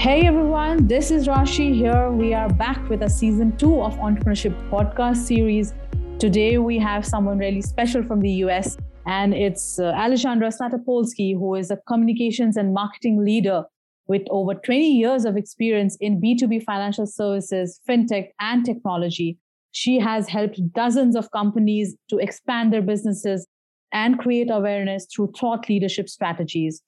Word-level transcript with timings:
Hey 0.00 0.26
everyone, 0.26 0.86
this 0.86 1.10
is 1.10 1.28
Rashi 1.28 1.74
here. 1.74 2.10
We 2.10 2.32
are 2.32 2.48
back 2.48 2.88
with 2.88 3.02
a 3.02 3.10
season 3.10 3.54
two 3.58 3.82
of 3.82 3.94
Entrepreneurship 3.96 4.56
podcast 4.70 5.18
series. 5.18 5.74
Today 6.18 6.56
we 6.56 6.78
have 6.78 7.04
someone 7.04 7.36
really 7.36 7.60
special 7.60 8.02
from 8.04 8.22
the 8.22 8.30
US, 8.44 8.78
and 9.04 9.34
it's 9.34 9.78
uh, 9.78 9.92
Alexandra 9.94 10.48
Snatopolsky, 10.48 11.34
who 11.34 11.54
is 11.54 11.70
a 11.70 11.76
communications 11.86 12.56
and 12.56 12.72
marketing 12.72 13.22
leader 13.22 13.64
with 14.06 14.22
over 14.30 14.54
20 14.54 14.90
years 14.90 15.26
of 15.26 15.36
experience 15.36 15.98
in 16.00 16.18
B2B 16.18 16.62
financial 16.62 17.06
services, 17.06 17.78
fintech, 17.86 18.28
and 18.40 18.64
technology. 18.64 19.36
She 19.72 19.98
has 19.98 20.30
helped 20.30 20.60
dozens 20.72 21.14
of 21.14 21.30
companies 21.30 21.94
to 22.08 22.16
expand 22.16 22.72
their 22.72 22.80
businesses 22.80 23.46
and 23.92 24.18
create 24.18 24.48
awareness 24.50 25.06
through 25.14 25.32
thought 25.38 25.68
leadership 25.68 26.08
strategies. 26.08 26.82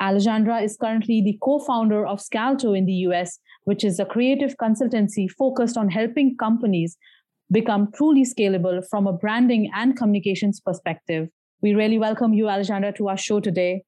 Alexandra 0.00 0.60
is 0.62 0.78
currently 0.80 1.20
the 1.22 1.38
co 1.42 1.58
founder 1.58 2.06
of 2.06 2.20
Scalto 2.20 2.72
in 2.72 2.86
the 2.86 3.04
US, 3.08 3.38
which 3.64 3.84
is 3.84 4.00
a 4.00 4.06
creative 4.06 4.56
consultancy 4.56 5.30
focused 5.30 5.76
on 5.76 5.90
helping 5.90 6.36
companies 6.38 6.96
become 7.52 7.90
truly 7.94 8.24
scalable 8.24 8.82
from 8.88 9.06
a 9.06 9.12
branding 9.12 9.70
and 9.74 9.96
communications 9.96 10.60
perspective. 10.60 11.28
We 11.62 11.74
really 11.74 11.98
welcome 11.98 12.32
you, 12.32 12.48
Alexandra, 12.48 12.92
to 12.94 13.08
our 13.08 13.16
show 13.18 13.40
today. 13.40 13.82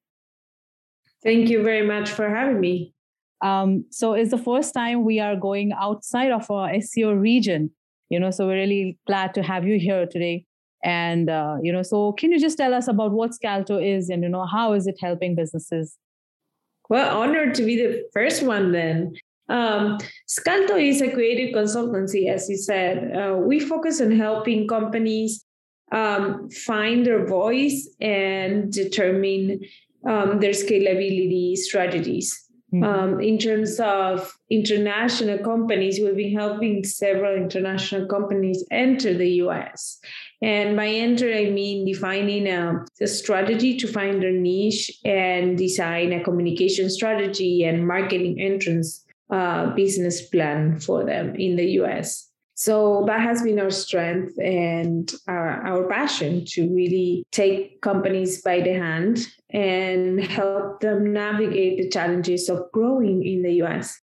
Thank 1.23 1.49
you 1.49 1.63
very 1.63 1.85
much 1.85 2.09
for 2.09 2.29
having 2.29 2.59
me. 2.59 2.93
Um, 3.41 3.85
so 3.89 4.13
it's 4.13 4.31
the 4.31 4.37
first 4.37 4.73
time 4.73 5.03
we 5.03 5.19
are 5.19 5.35
going 5.35 5.71
outside 5.73 6.31
of 6.31 6.49
our 6.51 6.69
SEO 6.69 7.19
region, 7.19 7.71
you 8.09 8.19
know, 8.19 8.29
so 8.29 8.45
we're 8.45 8.55
really 8.55 8.99
glad 9.07 9.33
to 9.33 9.41
have 9.41 9.67
you 9.67 9.79
here 9.79 10.05
today. 10.05 10.45
And, 10.83 11.29
uh, 11.29 11.55
you 11.61 11.71
know, 11.71 11.81
so 11.81 12.11
can 12.13 12.31
you 12.31 12.39
just 12.39 12.57
tell 12.57 12.73
us 12.73 12.87
about 12.87 13.11
what 13.11 13.33
Scalto 13.33 13.77
is 13.77 14.09
and, 14.09 14.21
you 14.21 14.29
know, 14.29 14.45
how 14.45 14.73
is 14.73 14.85
it 14.85 14.95
helping 15.01 15.35
businesses? 15.35 15.97
Well, 16.89 17.21
honored 17.21 17.55
to 17.55 17.63
be 17.63 17.75
the 17.77 18.03
first 18.13 18.43
one 18.43 18.71
then. 18.71 19.15
Um, 19.49 19.97
Scalto 20.27 20.75
is 20.75 21.01
a 21.01 21.11
creative 21.11 21.55
consultancy, 21.55 22.29
as 22.29 22.49
you 22.49 22.57
said. 22.57 23.15
Uh, 23.15 23.35
we 23.37 23.59
focus 23.59 24.01
on 24.01 24.11
helping 24.11 24.67
companies 24.67 25.45
um, 25.91 26.49
find 26.49 27.05
their 27.05 27.25
voice 27.25 27.89
and 28.01 28.71
determine 28.71 29.61
um, 30.07 30.39
their 30.39 30.51
scalability 30.51 31.55
strategies. 31.55 32.39
Mm-hmm. 32.73 32.83
Um, 32.83 33.19
in 33.21 33.37
terms 33.37 33.79
of 33.79 34.33
international 34.49 35.37
companies, 35.39 35.99
we've 35.99 36.15
been 36.15 36.35
helping 36.35 36.83
several 36.83 37.35
international 37.35 38.07
companies 38.07 38.65
enter 38.71 39.13
the 39.13 39.29
US. 39.43 39.99
And 40.43 40.75
by 40.75 40.87
enter, 40.87 41.33
I 41.33 41.49
mean 41.49 41.85
defining 41.85 42.47
a, 42.47 42.83
a, 42.99 43.07
strategy 43.07 43.77
to 43.77 43.87
find 43.87 44.21
their 44.21 44.33
niche 44.33 44.91
and 45.05 45.57
design 45.57 46.11
a 46.11 46.21
communication 46.21 46.89
strategy 46.89 47.63
and 47.63 47.87
marketing 47.87 48.41
entrance 48.41 49.05
uh, 49.29 49.73
business 49.73 50.27
plan 50.27 50.81
for 50.81 51.05
them 51.05 51.33
in 51.37 51.55
the 51.55 51.65
US. 51.79 52.29
So 52.55 53.05
that 53.07 53.21
has 53.21 53.41
been 53.41 53.57
our 53.57 53.71
strength 53.71 54.37
and 54.37 55.09
our, 55.29 55.65
our 55.65 55.87
passion 55.87 56.43
to 56.49 56.73
really 56.75 57.25
take 57.31 57.81
companies 57.81 58.41
by 58.41 58.59
the 58.59 58.73
hand 58.73 59.19
and 59.49 60.21
help 60.23 60.81
them 60.81 61.13
navigate 61.13 61.77
the 61.77 61.89
challenges 61.89 62.49
of 62.49 62.69
growing 62.73 63.25
in 63.25 63.43
the 63.43 63.63
US. 63.63 63.97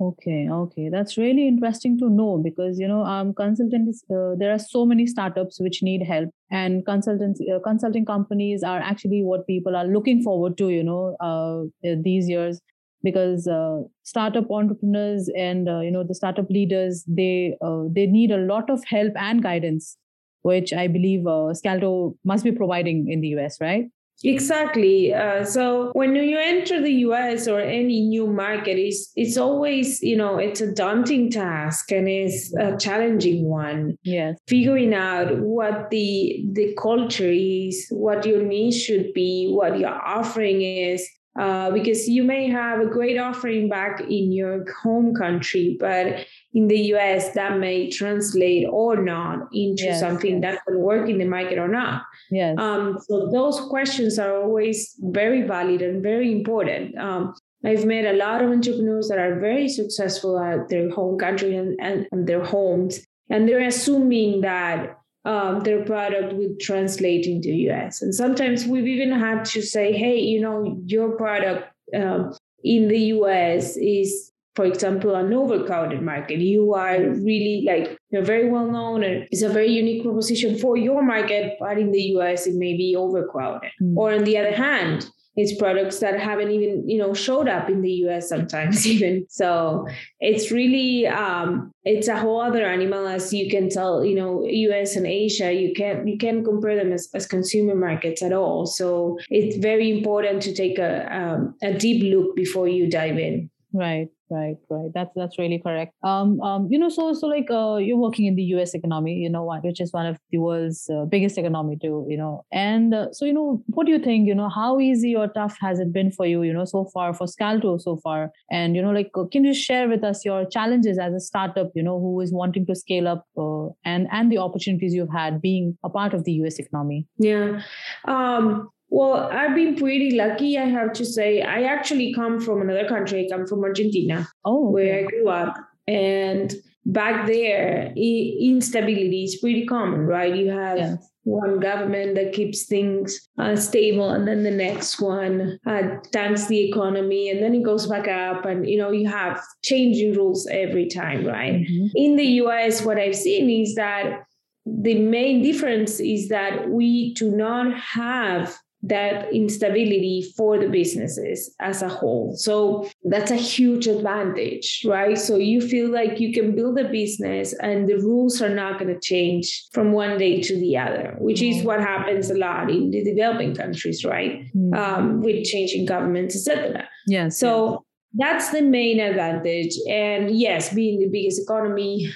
Okay, 0.00 0.48
okay, 0.50 0.88
that's 0.88 1.18
really 1.18 1.46
interesting 1.46 1.98
to 1.98 2.08
know 2.08 2.38
because 2.42 2.78
you 2.78 2.88
know, 2.88 3.02
um, 3.04 3.34
consultants. 3.34 4.02
Uh, 4.10 4.34
there 4.38 4.50
are 4.50 4.58
so 4.58 4.86
many 4.86 5.06
startups 5.06 5.60
which 5.60 5.82
need 5.82 6.02
help, 6.02 6.30
and 6.50 6.86
consultants, 6.86 7.38
uh, 7.54 7.58
consulting 7.62 8.06
companies 8.06 8.62
are 8.62 8.78
actually 8.80 9.22
what 9.22 9.46
people 9.46 9.76
are 9.76 9.84
looking 9.84 10.22
forward 10.22 10.56
to. 10.56 10.70
You 10.70 10.84
know, 10.84 11.16
uh, 11.20 11.64
these 12.02 12.30
years 12.30 12.62
because 13.02 13.46
uh, 13.46 13.80
startup 14.02 14.50
entrepreneurs 14.50 15.30
and 15.36 15.68
uh, 15.68 15.80
you 15.80 15.90
know 15.90 16.02
the 16.02 16.14
startup 16.14 16.48
leaders 16.48 17.04
they 17.06 17.54
uh, 17.60 17.82
they 17.90 18.06
need 18.06 18.30
a 18.30 18.38
lot 18.38 18.70
of 18.70 18.82
help 18.86 19.12
and 19.16 19.42
guidance 19.42 19.96
which 20.42 20.72
i 20.72 20.86
believe 20.86 21.26
uh, 21.26 21.52
scalto 21.54 22.14
must 22.24 22.44
be 22.44 22.52
providing 22.52 23.06
in 23.10 23.20
the 23.22 23.28
us 23.28 23.58
right 23.60 23.86
exactly. 24.24 25.12
Uh, 25.12 25.44
so 25.44 25.90
when 25.92 26.14
you 26.14 26.38
enter 26.38 26.82
the 26.82 26.92
us 26.92 27.48
or 27.48 27.60
any 27.60 28.00
new 28.02 28.26
market 28.26 28.78
it's, 28.78 29.10
it's 29.16 29.36
always 29.36 30.02
you 30.02 30.16
know 30.16 30.38
it's 30.38 30.60
a 30.60 30.72
daunting 30.72 31.30
task 31.30 31.90
and 31.92 32.08
it's 32.08 32.54
a 32.56 32.76
challenging 32.76 33.44
one. 33.44 33.96
Yes. 34.02 34.36
Figuring 34.46 34.94
out 34.94 35.40
what 35.40 35.90
the 35.90 36.44
the 36.52 36.74
culture 36.80 37.30
is 37.30 37.86
what 37.90 38.24
your 38.26 38.42
niche 38.42 38.74
should 38.74 39.12
be 39.12 39.50
what 39.52 39.78
your 39.78 39.94
offering 39.94 40.62
is 40.62 41.08
uh, 41.38 41.70
because 41.70 42.08
you 42.08 42.24
may 42.24 42.48
have 42.48 42.80
a 42.80 42.86
great 42.86 43.16
offering 43.16 43.68
back 43.68 44.00
in 44.00 44.32
your 44.32 44.64
home 44.82 45.14
country, 45.14 45.76
but 45.78 46.26
in 46.54 46.66
the 46.66 46.78
US, 46.94 47.32
that 47.34 47.58
may 47.58 47.88
translate 47.88 48.66
or 48.68 49.02
not 49.02 49.48
into 49.52 49.84
yes, 49.84 50.00
something 50.00 50.42
yes. 50.42 50.56
that 50.56 50.60
will 50.66 50.80
work 50.80 51.08
in 51.08 51.18
the 51.18 51.24
market 51.24 51.58
or 51.58 51.68
not. 51.68 52.02
Yes. 52.30 52.58
Um, 52.58 52.98
so 53.08 53.30
those 53.30 53.60
questions 53.60 54.18
are 54.18 54.42
always 54.42 54.94
very 54.98 55.42
valid 55.42 55.82
and 55.82 56.02
very 56.02 56.32
important. 56.32 56.98
Um, 56.98 57.34
I've 57.64 57.84
met 57.84 58.06
a 58.06 58.16
lot 58.16 58.42
of 58.42 58.50
entrepreneurs 58.50 59.08
that 59.08 59.18
are 59.18 59.38
very 59.38 59.68
successful 59.68 60.38
at 60.40 60.68
their 60.68 60.90
home 60.90 61.18
country 61.18 61.54
and, 61.56 61.78
and, 61.80 62.08
and 62.10 62.26
their 62.26 62.44
homes, 62.44 63.00
and 63.28 63.48
they're 63.48 63.66
assuming 63.66 64.40
that 64.40 64.96
um, 65.24 65.60
their 65.60 65.84
product 65.84 66.32
would 66.34 66.60
translate 66.60 67.26
into 67.26 67.50
US. 67.70 68.02
And 68.02 68.14
sometimes 68.14 68.66
we've 68.66 68.86
even 68.86 69.12
had 69.12 69.44
to 69.46 69.62
say, 69.62 69.92
hey, 69.92 70.18
you 70.18 70.40
know, 70.40 70.80
your 70.86 71.16
product 71.16 71.68
um, 71.94 72.34
in 72.64 72.88
the 72.88 72.98
US 73.14 73.76
is, 73.76 74.32
for 74.54 74.64
example, 74.64 75.14
an 75.14 75.32
overcrowded 75.32 76.02
market. 76.02 76.38
You 76.38 76.74
are 76.74 76.98
really 76.98 77.64
like 77.66 77.98
you're 78.10 78.24
very 78.24 78.48
well 78.48 78.66
known 78.66 79.02
and 79.04 79.26
it's 79.30 79.42
a 79.42 79.48
very 79.48 79.70
unique 79.70 80.02
proposition 80.02 80.58
for 80.58 80.76
your 80.76 81.02
market, 81.02 81.56
but 81.60 81.78
in 81.78 81.92
the 81.92 82.02
US 82.16 82.46
it 82.46 82.54
may 82.54 82.76
be 82.76 82.96
overcrowded. 82.96 83.70
Mm. 83.82 83.96
Or 83.96 84.12
on 84.12 84.24
the 84.24 84.38
other 84.38 84.54
hand, 84.54 85.08
it's 85.36 85.56
products 85.56 86.00
that 86.00 86.18
haven't 86.18 86.50
even 86.50 86.88
you 86.88 86.98
know 86.98 87.14
showed 87.14 87.48
up 87.48 87.68
in 87.68 87.82
the 87.82 87.90
us 87.90 88.28
sometimes 88.28 88.86
even. 88.94 89.26
So 89.28 89.86
it's 90.18 90.50
really 90.50 91.06
um 91.06 91.72
it's 91.84 92.08
a 92.08 92.18
whole 92.18 92.40
other 92.40 92.64
animal 92.64 93.06
as 93.06 93.32
you 93.32 93.50
can 93.50 93.68
tell 93.68 94.04
you 94.04 94.14
know 94.14 94.44
us 94.44 94.96
and 94.96 95.06
asia 95.06 95.52
you 95.52 95.72
can't 95.74 96.06
you 96.06 96.18
can't 96.18 96.44
compare 96.44 96.76
them 96.76 96.92
as, 96.92 97.08
as 97.14 97.26
consumer 97.26 97.74
markets 97.74 98.22
at 98.22 98.32
all. 98.32 98.66
So 98.66 99.18
it's 99.28 99.56
very 99.56 99.90
important 99.90 100.42
to 100.42 100.54
take 100.54 100.78
a 100.78 100.92
um, 101.14 101.54
a 101.62 101.72
deep 101.74 102.02
look 102.02 102.36
before 102.36 102.68
you 102.68 102.90
dive 102.90 103.18
in. 103.18 103.50
Right 103.72 104.08
right 104.30 104.56
right. 104.68 104.90
That's 104.94 105.10
that's 105.14 105.38
really 105.38 105.58
correct. 105.58 105.92
Um 106.02 106.40
um 106.40 106.68
you 106.70 106.78
know 106.78 106.88
so 106.88 107.12
so 107.12 107.26
like 107.26 107.50
uh 107.50 107.76
you're 107.76 107.96
working 107.96 108.26
in 108.26 108.36
the 108.36 108.42
us 108.42 108.74
economy 108.74 109.14
you 109.14 109.28
know 109.28 109.44
which 109.62 109.80
is 109.80 109.92
one 109.92 110.06
of 110.06 110.18
the 110.30 110.38
world's 110.38 110.88
uh, 110.88 111.04
biggest 111.04 111.38
economy 111.38 111.76
too 111.80 112.06
you 112.08 112.16
know. 112.16 112.44
And 112.52 112.94
uh, 112.94 113.12
so 113.12 113.24
you 113.24 113.32
know 113.32 113.62
what 113.66 113.86
do 113.86 113.92
you 113.92 113.98
think 113.98 114.26
you 114.26 114.34
know 114.34 114.48
how 114.48 114.80
easy 114.80 115.14
or 115.14 115.28
tough 115.28 115.56
has 115.60 115.80
it 115.80 115.92
been 115.92 116.10
for 116.10 116.26
you 116.26 116.42
you 116.42 116.52
know 116.52 116.64
so 116.64 116.84
far 116.94 117.12
for 117.12 117.26
scalto 117.26 117.78
so 117.78 117.96
far? 117.96 118.30
And 118.50 118.76
you 118.76 118.82
know 118.82 118.90
like 118.92 119.10
uh, 119.14 119.24
can 119.24 119.44
you 119.44 119.54
share 119.54 119.88
with 119.88 120.04
us 120.04 120.24
your 120.24 120.44
challenges 120.48 120.98
as 120.98 121.14
a 121.14 121.20
startup 121.20 121.70
you 121.74 121.82
know 121.82 121.98
who 121.98 122.20
is 122.20 122.32
wanting 122.32 122.66
to 122.66 122.74
scale 122.74 123.08
up 123.08 123.26
uh, 123.36 123.66
and 123.84 124.08
and 124.12 124.30
the 124.30 124.38
opportunities 124.38 124.94
you've 124.94 125.12
had 125.12 125.40
being 125.40 125.76
a 125.84 125.90
part 125.90 126.14
of 126.14 126.24
the 126.24 126.32
us 126.32 126.58
economy? 126.58 127.06
Yeah. 127.18 127.62
Um 128.04 128.70
well, 128.90 129.28
I've 129.30 129.54
been 129.54 129.76
pretty 129.76 130.16
lucky, 130.16 130.58
I 130.58 130.64
have 130.64 130.92
to 130.94 131.04
say. 131.04 131.42
I 131.42 131.62
actually 131.62 132.12
come 132.12 132.40
from 132.40 132.60
another 132.60 132.88
country. 132.88 133.24
I 133.24 133.34
come 133.34 133.46
from 133.46 133.62
Argentina, 133.62 134.28
oh, 134.44 134.66
okay. 134.66 134.72
where 134.72 134.98
I 134.98 135.02
grew 135.04 135.28
up. 135.28 135.56
And 135.86 136.52
back 136.84 137.26
there, 137.26 137.92
instability 137.96 139.24
is 139.24 139.36
pretty 139.36 139.64
common, 139.64 140.06
right? 140.06 140.34
You 140.34 140.50
have 140.50 140.78
yes. 140.78 141.10
one 141.22 141.60
government 141.60 142.16
that 142.16 142.32
keeps 142.32 142.66
things 142.66 143.28
uh, 143.38 143.54
stable, 143.54 144.10
and 144.10 144.26
then 144.26 144.42
the 144.42 144.50
next 144.50 145.00
one 145.00 145.60
uh, 145.66 145.82
tanks 146.12 146.46
the 146.46 146.68
economy, 146.68 147.30
and 147.30 147.40
then 147.40 147.54
it 147.54 147.62
goes 147.62 147.86
back 147.86 148.08
up. 148.08 148.44
And, 148.44 148.68
you 148.68 148.76
know, 148.76 148.90
you 148.90 149.08
have 149.08 149.40
changing 149.62 150.14
rules 150.14 150.48
every 150.50 150.88
time, 150.88 151.24
right? 151.24 151.54
Mm-hmm. 151.54 151.86
In 151.94 152.16
the 152.16 152.26
US, 152.42 152.84
what 152.84 152.98
I've 152.98 153.16
seen 153.16 153.48
is 153.50 153.76
that 153.76 154.24
the 154.66 154.98
main 154.98 155.42
difference 155.42 156.00
is 156.00 156.28
that 156.28 156.68
we 156.70 157.14
do 157.14 157.30
not 157.30 157.74
have 157.78 158.58
that 158.82 159.30
instability 159.32 160.32
for 160.36 160.58
the 160.58 160.68
businesses 160.68 161.54
as 161.60 161.82
a 161.82 161.88
whole. 161.88 162.34
So 162.36 162.88
that's 163.04 163.30
a 163.30 163.36
huge 163.36 163.86
advantage, 163.86 164.82
right? 164.86 165.18
So 165.18 165.36
you 165.36 165.60
feel 165.60 165.90
like 165.90 166.18
you 166.18 166.32
can 166.32 166.54
build 166.54 166.78
a 166.78 166.88
business 166.88 167.52
and 167.60 167.88
the 167.88 167.96
rules 167.96 168.40
are 168.40 168.54
not 168.54 168.78
going 168.78 168.92
to 168.94 169.00
change 169.00 169.64
from 169.72 169.92
one 169.92 170.16
day 170.16 170.40
to 170.40 170.58
the 170.58 170.78
other, 170.78 171.16
which 171.18 171.42
is 171.42 171.56
mm-hmm. 171.56 171.66
what 171.66 171.80
happens 171.80 172.30
a 172.30 172.38
lot 172.38 172.70
in 172.70 172.90
the 172.90 173.04
developing 173.04 173.54
countries, 173.54 174.04
right? 174.04 174.44
Mm-hmm. 174.54 174.74
Um, 174.74 175.20
with 175.20 175.44
changing 175.44 175.84
governments, 175.84 176.34
etc. 176.34 176.88
Yeah. 177.06 177.28
So 177.28 177.84
that's 178.14 178.50
the 178.50 178.62
main 178.62 178.98
advantage. 178.98 179.74
And 179.88 180.30
yes, 180.30 180.72
being 180.72 181.00
the 181.00 181.08
biggest 181.08 181.42
economy, 181.42 182.10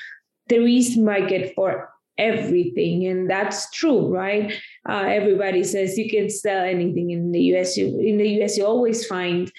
there 0.49 0.67
is 0.67 0.97
market 0.97 1.53
for 1.55 1.91
everything 2.19 3.07
and 3.07 3.29
that's 3.29 3.71
true 3.71 4.07
right 4.09 4.53
uh, 4.89 5.05
everybody 5.07 5.65
says 5.65 5.99
you 5.99 6.09
can 6.09 6.31
sell 6.31 6.65
anything 6.65 7.11
in 7.11 7.33
the 7.33 7.41
us 7.57 7.77
you, 7.77 7.99
in 7.99 8.19
the 8.19 8.43
us 8.43 8.57
you 8.57 8.65
always 8.65 9.05
find 9.07 9.51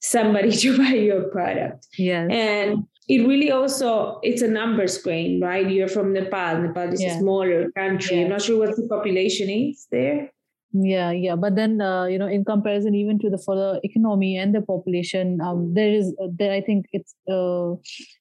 somebody 0.00 0.50
to 0.62 0.76
buy 0.76 0.94
your 0.94 1.24
product. 1.24 1.86
Yes. 1.96 2.28
And 2.32 2.84
it 3.08 3.26
really 3.26 3.50
also 3.50 4.18
it's 4.22 4.42
a 4.42 4.48
numbers 4.48 4.98
game, 4.98 5.40
right? 5.42 5.68
You're 5.68 5.88
from 5.88 6.12
Nepal. 6.12 6.62
Nepal 6.62 6.92
is 6.92 7.02
Yeah. 7.02 7.16
a 7.16 7.18
smaller 7.18 7.70
country. 7.72 8.16
Yeah. 8.16 8.24
I'm 8.24 8.30
not 8.30 8.42
sure 8.42 8.58
what 8.58 8.76
the 8.76 8.86
population 8.88 9.50
is 9.50 9.86
there. 9.90 10.32
Yeah, 10.72 11.10
yeah, 11.10 11.34
but 11.34 11.56
then 11.56 11.80
uh, 11.80 12.04
you 12.04 12.16
know, 12.16 12.28
in 12.28 12.44
comparison, 12.44 12.94
even 12.94 13.18
to 13.20 13.30
the 13.30 13.38
for 13.38 13.56
the 13.56 13.80
economy 13.82 14.36
and 14.36 14.54
the 14.54 14.62
population, 14.62 15.40
um, 15.40 15.74
there 15.74 15.90
is 15.90 16.14
uh, 16.22 16.28
there. 16.32 16.52
I 16.52 16.60
think 16.60 16.86
it's 16.92 17.12
uh, 17.28 17.74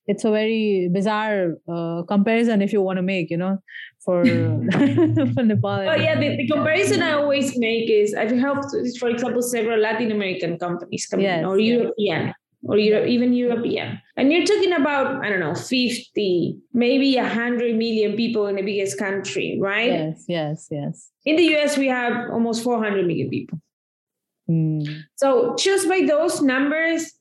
it's 0.08 0.26
a 0.26 0.32
very 0.32 0.90
bizarre 0.92 1.58
uh, 1.72 2.02
comparison 2.08 2.64
if 2.64 2.74
you 2.74 2.82
want 2.82 2.98
to 2.98 3.04
make, 3.04 3.30
you 3.30 3.38
know, 3.38 3.60
for 4.04 4.24
for 5.36 5.44
Nepal. 5.44 5.90
Oh 5.90 5.94
yeah, 5.94 6.20
the, 6.20 6.38
the 6.38 6.48
comparison 6.48 7.04
I 7.04 7.12
always 7.12 7.56
make 7.56 7.88
is 7.88 8.16
I've 8.16 8.32
helped, 8.32 8.74
for 9.00 9.10
example, 9.10 9.44
several 9.44 9.80
Latin 9.80 10.12
American 10.12 10.58
companies 10.58 11.06
come 11.06 11.20
Yes, 11.20 11.42
in, 11.42 11.46
or 11.46 11.60
yes. 11.60 11.78
European, 11.78 12.34
or 12.64 12.78
Euro, 12.78 13.06
even 13.06 13.34
European, 13.34 14.02
and 14.18 14.32
you're 14.32 14.46
talking 14.46 14.74
about 14.74 15.24
I 15.24 15.30
don't 15.30 15.40
know, 15.40 15.56
fifty, 15.56 16.58
maybe 16.74 17.16
hundred 17.16 17.76
million 17.76 18.16
people 18.16 18.48
in 18.48 18.56
the 18.56 18.62
biggest 18.64 18.98
country, 19.00 19.58
right? 19.62 19.92
Yes, 19.92 20.26
yes, 20.28 20.68
yes. 20.70 21.10
In 21.26 21.36
the 21.38 21.56
US, 21.56 21.78
we 21.78 21.88
have 21.88 22.30
almost 22.32 22.64
four 22.64 22.84
hundred 22.84 23.08
million 23.08 23.30
people. 23.30 23.60
Mm. 24.50 25.04
So 25.16 25.56
just 25.58 25.88
by 25.88 26.02
those 26.08 26.42
numbers, 26.42 27.12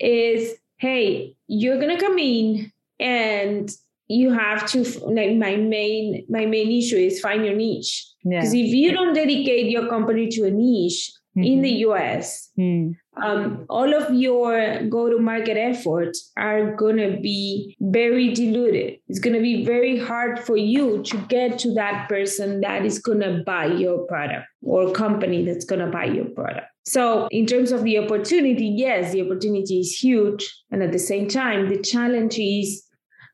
is 0.00 0.54
hey, 0.78 1.34
you're 1.46 1.78
gonna 1.78 2.00
come 2.00 2.18
in 2.18 2.72
and 2.98 3.70
you 4.08 4.32
have 4.32 4.66
to 4.70 4.82
like 5.06 5.36
my 5.36 5.54
main 5.56 6.24
my 6.28 6.46
main 6.46 6.70
issue 6.72 6.96
is 6.96 7.20
find 7.20 7.44
your 7.44 7.54
niche 7.54 8.06
Yeah. 8.24 8.40
because 8.40 8.54
if 8.54 8.66
you 8.74 8.92
don't 8.92 9.14
dedicate 9.14 9.70
your 9.70 9.88
company 9.88 10.28
to 10.28 10.46
a 10.46 10.50
niche 10.50 11.12
in 11.36 11.62
the 11.62 11.70
US, 11.86 12.50
Mm. 12.58 12.96
Um, 13.22 13.66
all 13.68 13.94
of 13.94 14.12
your 14.14 14.82
go-to-market 14.88 15.56
efforts 15.56 16.32
are 16.36 16.74
gonna 16.76 17.20
be 17.20 17.76
very 17.80 18.32
diluted. 18.32 18.98
It's 19.08 19.18
gonna 19.18 19.40
be 19.40 19.64
very 19.64 19.98
hard 19.98 20.40
for 20.40 20.56
you 20.56 21.02
to 21.04 21.16
get 21.28 21.58
to 21.60 21.74
that 21.74 22.08
person 22.08 22.60
that 22.60 22.84
is 22.84 22.98
gonna 22.98 23.42
buy 23.44 23.66
your 23.66 24.06
product 24.06 24.46
or 24.62 24.92
company 24.92 25.44
that's 25.44 25.64
gonna 25.64 25.90
buy 25.90 26.04
your 26.04 26.26
product. 26.26 26.66
So, 26.84 27.28
in 27.30 27.46
terms 27.46 27.72
of 27.72 27.84
the 27.84 27.98
opportunity, 27.98 28.66
yes, 28.66 29.12
the 29.12 29.22
opportunity 29.22 29.80
is 29.80 29.96
huge, 29.96 30.50
and 30.70 30.82
at 30.82 30.92
the 30.92 30.98
same 30.98 31.28
time, 31.28 31.68
the 31.68 31.80
challenge 31.80 32.38
is 32.38 32.84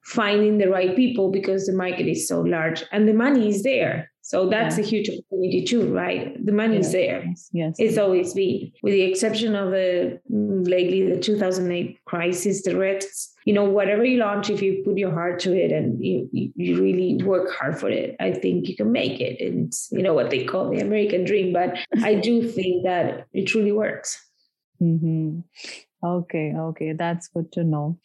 finding 0.07 0.59
the 0.59 0.69
right 0.69 0.95
people 0.95 1.31
because 1.31 1.67
the 1.67 1.73
market 1.73 2.07
is 2.07 2.29
so 2.29 2.41
large 2.41 2.85
and 2.93 3.09
the 3.09 3.13
money 3.13 3.49
is 3.49 3.63
there. 3.63 4.11
So 4.27 4.49
that's 4.49 4.77
Yeah. 4.77 4.83
a 4.85 4.87
huge 4.89 5.09
opportunity 5.09 5.63
too, 5.65 5.83
right? 5.95 6.35
The 6.45 6.51
money 6.51 6.79
is 6.79 6.93
Yeah. 6.93 7.01
there. 7.01 7.25
Yes, 7.29 7.51
yes. 7.53 7.77
It's 7.79 7.97
always 7.97 8.35
been, 8.35 8.73
with 8.83 8.93
the 8.93 9.03
exception 9.03 9.55
of 9.55 9.71
the 9.71 10.19
mm, 10.29 10.67
lately 10.69 11.01
the 11.09 11.17
2008 11.21 11.99
crisis, 12.07 12.63
the 12.63 12.75
rest, 12.77 13.35
you 13.45 13.53
know, 13.53 13.63
whatever 13.79 14.05
you 14.05 14.19
launch, 14.19 14.51
if 14.51 14.61
you 14.61 14.83
put 14.85 14.99
your 14.99 15.13
heart 15.13 15.39
to 15.47 15.51
it 15.57 15.71
and 15.71 16.05
you, 16.05 16.29
you 16.33 16.83
really 16.83 17.23
work 17.23 17.49
hard 17.59 17.79
for 17.79 17.89
it, 17.89 18.17
I 18.19 18.33
think 18.33 18.69
you 18.69 18.75
can 18.75 18.91
make 18.91 19.21
it. 19.21 19.41
And 19.41 19.69
it's, 19.69 19.89
you 19.93 20.03
know, 20.03 20.13
what 20.15 20.31
they 20.31 20.43
call 20.45 20.71
the 20.71 20.81
American 20.81 21.23
dream. 21.25 21.53
But 21.53 21.79
I 22.03 22.15
do 22.17 22.43
think 22.57 22.83
that 22.85 23.27
it 23.33 23.45
truly 23.47 23.71
works. 23.71 24.11
hmm 24.81 25.41
Okay, 26.05 26.53
okay, 26.71 26.93
that's 26.93 27.29
good 27.29 27.51
to 27.53 27.63
know. 27.65 27.99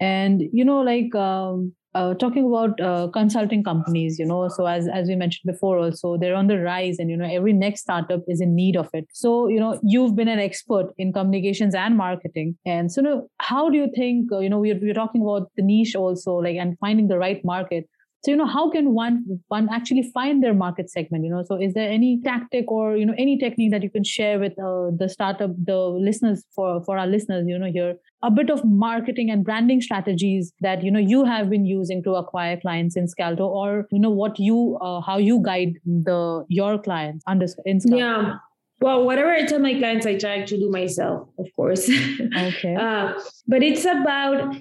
And 0.00 0.42
you 0.52 0.64
know, 0.64 0.80
like 0.82 1.14
um, 1.14 1.72
uh, 1.94 2.14
talking 2.14 2.46
about 2.46 2.80
uh, 2.80 3.08
consulting 3.08 3.64
companies, 3.64 4.18
you 4.18 4.26
know, 4.26 4.48
so 4.48 4.66
as 4.66 4.88
as 4.88 5.08
we 5.08 5.16
mentioned 5.16 5.50
before, 5.52 5.78
also 5.78 6.16
they're 6.18 6.34
on 6.34 6.46
the 6.46 6.58
rise, 6.58 6.98
and 6.98 7.10
you 7.10 7.16
know, 7.16 7.28
every 7.28 7.52
next 7.52 7.80
startup 7.80 8.20
is 8.28 8.40
in 8.40 8.54
need 8.54 8.76
of 8.76 8.88
it. 8.92 9.06
So 9.12 9.48
you 9.48 9.58
know, 9.58 9.78
you've 9.82 10.14
been 10.14 10.28
an 10.28 10.38
expert 10.38 10.92
in 10.98 11.12
communications 11.12 11.74
and 11.74 11.96
marketing, 11.96 12.56
and 12.66 12.92
so 12.92 13.00
you 13.00 13.08
know, 13.08 13.28
how 13.38 13.70
do 13.70 13.78
you 13.78 13.90
think? 13.96 14.30
Uh, 14.32 14.40
you 14.40 14.50
know, 14.50 14.58
we're 14.58 14.78
we're 14.80 14.94
talking 14.94 15.22
about 15.22 15.50
the 15.56 15.62
niche 15.62 15.94
also, 15.94 16.34
like 16.36 16.56
and 16.56 16.78
finding 16.78 17.08
the 17.08 17.18
right 17.18 17.44
market. 17.44 17.88
So 18.24 18.32
you 18.32 18.36
know, 18.36 18.46
how 18.46 18.70
can 18.70 18.94
one 18.94 19.40
one 19.48 19.68
actually 19.70 20.10
find 20.12 20.42
their 20.42 20.54
market 20.54 20.90
segment? 20.90 21.24
You 21.24 21.30
know, 21.30 21.44
so 21.44 21.60
is 21.60 21.74
there 21.74 21.88
any 21.88 22.20
tactic 22.24 22.70
or 22.70 22.96
you 22.96 23.06
know 23.06 23.14
any 23.16 23.38
technique 23.38 23.70
that 23.70 23.82
you 23.82 23.90
can 23.90 24.04
share 24.04 24.40
with 24.40 24.58
uh, 24.58 24.90
the 24.96 25.08
startup, 25.08 25.52
the 25.64 25.76
listeners 25.76 26.44
for 26.54 26.82
for 26.84 26.98
our 26.98 27.06
listeners? 27.06 27.46
You 27.46 27.58
know, 27.58 27.70
here 27.70 27.94
a 28.22 28.30
bit 28.30 28.50
of 28.50 28.64
marketing 28.64 29.30
and 29.30 29.44
branding 29.44 29.80
strategies 29.80 30.52
that 30.60 30.82
you 30.82 30.90
know 30.90 30.98
you 30.98 31.24
have 31.24 31.48
been 31.48 31.64
using 31.64 32.02
to 32.02 32.14
acquire 32.14 32.58
clients 32.60 32.96
in 32.96 33.06
Scalto, 33.06 33.46
or 33.46 33.86
you 33.92 34.00
know 34.00 34.10
what 34.10 34.38
you 34.38 34.78
uh, 34.80 35.00
how 35.00 35.18
you 35.18 35.40
guide 35.40 35.74
the 35.84 36.44
your 36.48 36.78
clients 36.78 37.22
under 37.26 37.46
in 37.64 37.80
Scalto. 37.80 37.98
Yeah. 37.98 38.34
Well, 38.80 39.04
whatever 39.04 39.30
I 39.32 39.44
tell 39.44 39.58
my 39.58 39.74
clients, 39.74 40.06
I 40.06 40.16
try 40.16 40.42
to 40.42 40.56
do 40.56 40.70
myself, 40.70 41.28
of 41.38 41.46
course. 41.56 41.90
Okay. 42.36 42.76
Uh, 42.76 43.12
but 43.46 43.62
it's 43.62 43.84
about 43.84 44.56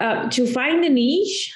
uh, 0.00 0.30
to 0.30 0.46
find 0.46 0.84
a 0.84 0.88
niche. 0.88 1.54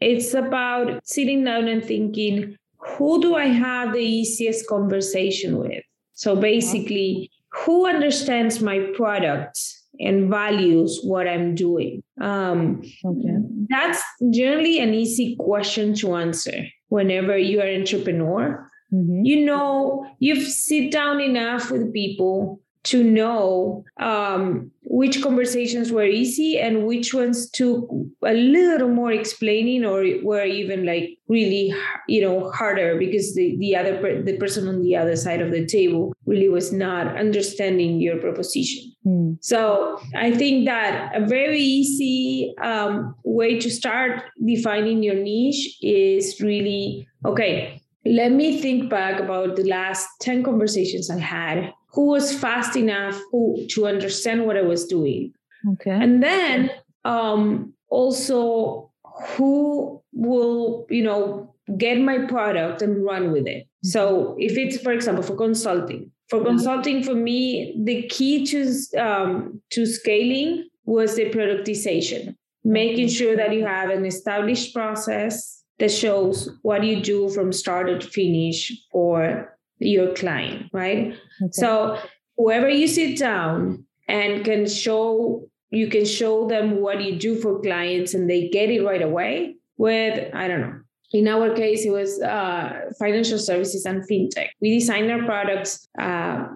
It's 0.00 0.34
about 0.34 1.00
sitting 1.06 1.44
down 1.44 1.68
and 1.68 1.84
thinking, 1.84 2.56
who 2.78 3.20
do 3.20 3.34
I 3.34 3.46
have 3.46 3.92
the 3.92 4.00
easiest 4.00 4.68
conversation 4.68 5.58
with? 5.58 5.82
So 6.12 6.36
basically, 6.36 7.30
who 7.52 7.86
understands 7.86 8.60
my 8.60 8.90
product 8.94 9.58
and 9.98 10.28
values 10.28 11.00
what 11.02 11.26
I'm 11.26 11.54
doing? 11.54 12.02
Um, 12.20 12.82
okay. 13.04 13.36
that's 13.68 14.02
generally 14.30 14.78
an 14.78 14.94
easy 14.94 15.36
question 15.36 15.94
to 15.96 16.14
answer 16.14 16.66
whenever 16.88 17.36
you 17.36 17.60
are 17.60 17.66
an 17.66 17.80
entrepreneur 17.80 18.70
Mhm. 18.94 19.22
you 19.24 19.44
know 19.44 20.06
you've 20.20 20.46
sit 20.46 20.92
down 20.92 21.20
enough 21.20 21.72
with 21.72 21.92
people 21.92 22.60
to 22.86 23.02
know 23.02 23.84
um, 23.98 24.70
which 24.82 25.22
conversations 25.22 25.90
were 25.90 26.04
easy 26.04 26.58
and 26.58 26.86
which 26.86 27.12
ones 27.12 27.50
took 27.50 27.88
a 28.24 28.32
little 28.32 28.88
more 28.88 29.12
explaining 29.12 29.84
or 29.84 30.04
were 30.22 30.44
even 30.44 30.86
like 30.86 31.10
really 31.28 31.74
you 32.08 32.20
know 32.20 32.50
harder 32.50 32.96
because 32.96 33.34
the, 33.34 33.56
the 33.58 33.74
other 33.74 33.98
per- 34.00 34.22
the 34.22 34.36
person 34.36 34.68
on 34.68 34.82
the 34.82 34.96
other 34.96 35.16
side 35.16 35.40
of 35.40 35.50
the 35.50 35.66
table 35.66 36.14
really 36.26 36.48
was 36.48 36.72
not 36.72 37.16
understanding 37.16 38.00
your 38.00 38.18
proposition 38.18 38.92
Hmm. 39.06 39.34
so 39.40 40.00
I 40.16 40.32
think 40.32 40.66
that 40.66 41.14
a 41.14 41.24
very 41.24 41.60
easy 41.60 42.52
um, 42.60 43.14
way 43.22 43.56
to 43.60 43.70
start 43.70 44.24
defining 44.44 45.04
your 45.04 45.14
niche 45.14 45.78
is 45.80 46.40
really 46.40 47.06
okay. 47.24 47.80
Let 48.04 48.32
me 48.32 48.60
think 48.60 48.90
back 48.90 49.20
about 49.20 49.54
the 49.54 49.62
last 49.62 50.08
10 50.22 50.42
conversations 50.42 51.08
I 51.08 51.18
had. 51.20 51.70
Who 51.96 52.06
was 52.06 52.38
fast 52.38 52.76
enough 52.76 53.20
who, 53.32 53.66
to 53.70 53.86
understand 53.86 54.46
what 54.46 54.56
I 54.56 54.62
was 54.62 54.86
doing? 54.86 55.32
Okay. 55.72 55.90
And 55.90 56.22
then 56.22 56.70
um, 57.04 57.72
also 57.88 58.92
who 59.02 60.02
will, 60.12 60.86
you 60.90 61.02
know, 61.02 61.54
get 61.78 61.98
my 61.98 62.18
product 62.26 62.82
and 62.82 63.04
run 63.04 63.32
with 63.32 63.46
it. 63.46 63.66
So 63.82 64.36
if 64.38 64.56
it's, 64.56 64.78
for 64.80 64.92
example, 64.92 65.22
for 65.22 65.36
consulting, 65.36 66.10
for 66.28 66.44
consulting, 66.44 67.02
for 67.02 67.14
me, 67.14 67.74
the 67.82 68.02
key 68.08 68.44
to 68.46 69.02
um, 69.02 69.62
to 69.70 69.86
scaling 69.86 70.68
was 70.84 71.16
the 71.16 71.30
productization, 71.30 72.36
making 72.64 73.08
sure 73.08 73.36
that 73.36 73.54
you 73.54 73.64
have 73.64 73.90
an 73.90 74.04
established 74.04 74.74
process 74.74 75.62
that 75.78 75.90
shows 75.90 76.50
what 76.62 76.84
you 76.84 77.00
do 77.00 77.28
from 77.30 77.52
start 77.52 77.88
to 77.88 78.06
finish 78.06 78.72
for 78.92 79.55
your 79.78 80.14
client, 80.14 80.70
right? 80.72 81.14
Okay. 81.42 81.50
So 81.52 81.98
whoever 82.36 82.68
you 82.68 82.86
sit 82.86 83.18
down 83.18 83.84
and 84.08 84.44
can 84.44 84.68
show 84.68 85.48
you 85.70 85.88
can 85.88 86.04
show 86.04 86.46
them 86.46 86.80
what 86.80 87.02
you 87.02 87.18
do 87.18 87.36
for 87.36 87.60
clients 87.60 88.14
and 88.14 88.30
they 88.30 88.48
get 88.48 88.70
it 88.70 88.82
right 88.84 89.02
away 89.02 89.56
with 89.76 90.34
i 90.34 90.48
don't 90.48 90.60
know. 90.60 90.80
In 91.12 91.28
our 91.28 91.54
case 91.54 91.84
it 91.84 91.90
was 91.90 92.20
uh, 92.20 92.90
financial 92.98 93.38
services 93.38 93.86
and 93.86 94.02
fintech. 94.08 94.48
We 94.60 94.78
design 94.78 95.08
our 95.10 95.24
products 95.24 95.86
uh, 96.00 96.46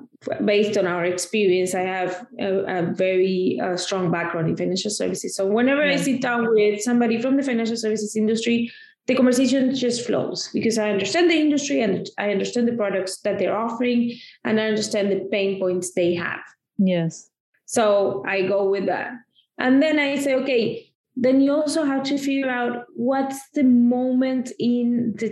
based 0.45 0.77
on 0.77 0.87
our 0.89 1.05
experience. 1.05 1.73
I 1.75 1.83
have 1.83 2.27
a, 2.39 2.79
a 2.79 2.83
very 2.93 3.61
uh, 3.63 3.77
strong 3.77 4.11
background 4.11 4.49
in 4.49 4.57
financial 4.57 4.91
services. 4.91 5.37
So 5.37 5.47
whenever 5.47 5.83
i 5.83 5.97
sit 5.97 6.21
down 6.21 6.49
with 6.53 6.81
somebody 6.81 7.23
from 7.23 7.37
the 7.37 7.43
financial 7.43 7.77
services 7.77 8.17
industry 8.17 8.73
the 9.11 9.17
conversation 9.17 9.75
just 9.75 10.07
flows 10.07 10.49
because 10.55 10.79
I 10.79 10.89
understand 10.89 11.29
the 11.29 11.35
industry 11.35 11.81
and 11.83 12.09
I 12.17 12.31
understand 12.31 12.69
the 12.69 12.75
products 12.75 13.19
that 13.23 13.41
they're 13.41 13.59
offering 13.59 14.17
and 14.45 14.61
I 14.61 14.67
understand 14.67 15.11
the 15.11 15.29
pain 15.33 15.59
points 15.59 15.93
they 15.95 16.15
have. 16.15 16.41
yes. 16.79 17.29
So 17.67 18.25
I 18.27 18.43
go 18.43 18.69
with 18.69 18.87
that. 18.87 19.11
And 19.59 19.81
then 19.83 19.99
I 19.99 20.17
say, 20.17 20.35
okay, 20.35 20.93
then 21.17 21.41
you 21.41 21.53
also 21.53 21.85
have 21.85 22.05
to 22.05 22.19
figure 22.19 22.51
out 22.51 22.85
what's 22.95 23.41
the 23.51 23.65
moment 23.65 24.53
in 24.61 25.15
the 25.21 25.31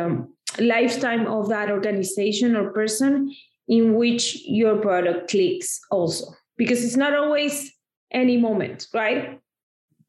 um, 0.00 0.32
lifetime 0.60 1.26
of 1.26 1.48
that 1.48 1.70
organization 1.72 2.54
or 2.56 2.70
person 2.72 3.34
in 3.66 3.94
which 3.94 4.42
your 4.46 4.76
product 4.76 5.30
clicks 5.30 5.80
also 5.90 6.26
because 6.56 6.84
it's 6.84 6.96
not 6.96 7.14
always 7.14 7.72
any 8.12 8.36
moment 8.36 8.86
right 8.92 9.40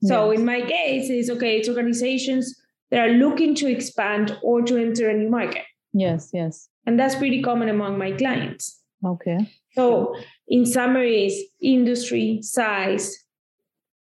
so 0.03 0.31
Yes. 0.31 0.39
in 0.39 0.45
my 0.45 0.61
case 0.61 1.09
it's 1.09 1.29
okay 1.29 1.57
it's 1.59 1.69
organizations 1.69 2.59
that 2.93 3.09
are 3.09 3.13
looking 3.13 3.55
to 3.55 3.67
expand 3.67 4.37
or 4.43 4.61
to 4.61 4.77
enter 4.77 5.09
a 5.09 5.13
new 5.13 5.29
market 5.29 5.63
Yes. 5.93 6.29
Yes. 6.33 6.69
and 6.85 6.99
that's 6.99 7.15
pretty 7.15 7.41
common 7.41 7.69
among 7.69 7.97
my 7.97 8.11
clients 8.11 8.83
Okay. 9.05 9.37
So, 9.75 10.15
in 10.47 10.65
summary, 10.65 11.25
is 11.25 11.43
industry, 11.61 12.39
size, 12.41 13.17